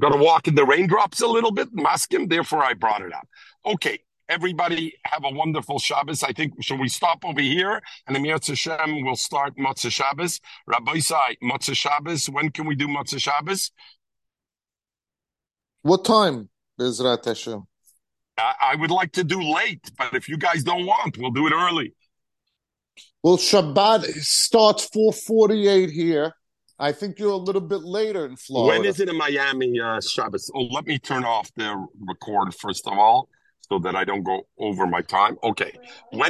[0.00, 3.12] Got to walk in the raindrops a little bit, mask him, Therefore, I brought it
[3.12, 3.28] up.
[3.66, 6.22] Okay, everybody have a wonderful Shabbos.
[6.22, 10.40] I think should we stop over here and the Hashem will start Matzah Shabbos.
[10.66, 12.28] Rabbi Sai, Matzah Shabbos.
[12.28, 13.72] When can we do Matzah Shabbos?
[15.82, 16.48] What time?
[16.78, 17.62] Bezrat Hashem.
[18.38, 21.46] I, I would like to do late, but if you guys don't want, we'll do
[21.46, 21.94] it early.
[23.22, 26.34] Well, Shabbat starts 448 here.
[26.78, 28.80] I think you're a little bit later in Florida.
[28.80, 30.50] When is it in Miami, uh, Shabbos?
[30.54, 33.28] Oh, let me turn off the record first of all
[33.60, 35.36] so that I don't go over my time.
[35.42, 35.72] Okay.
[36.10, 36.20] When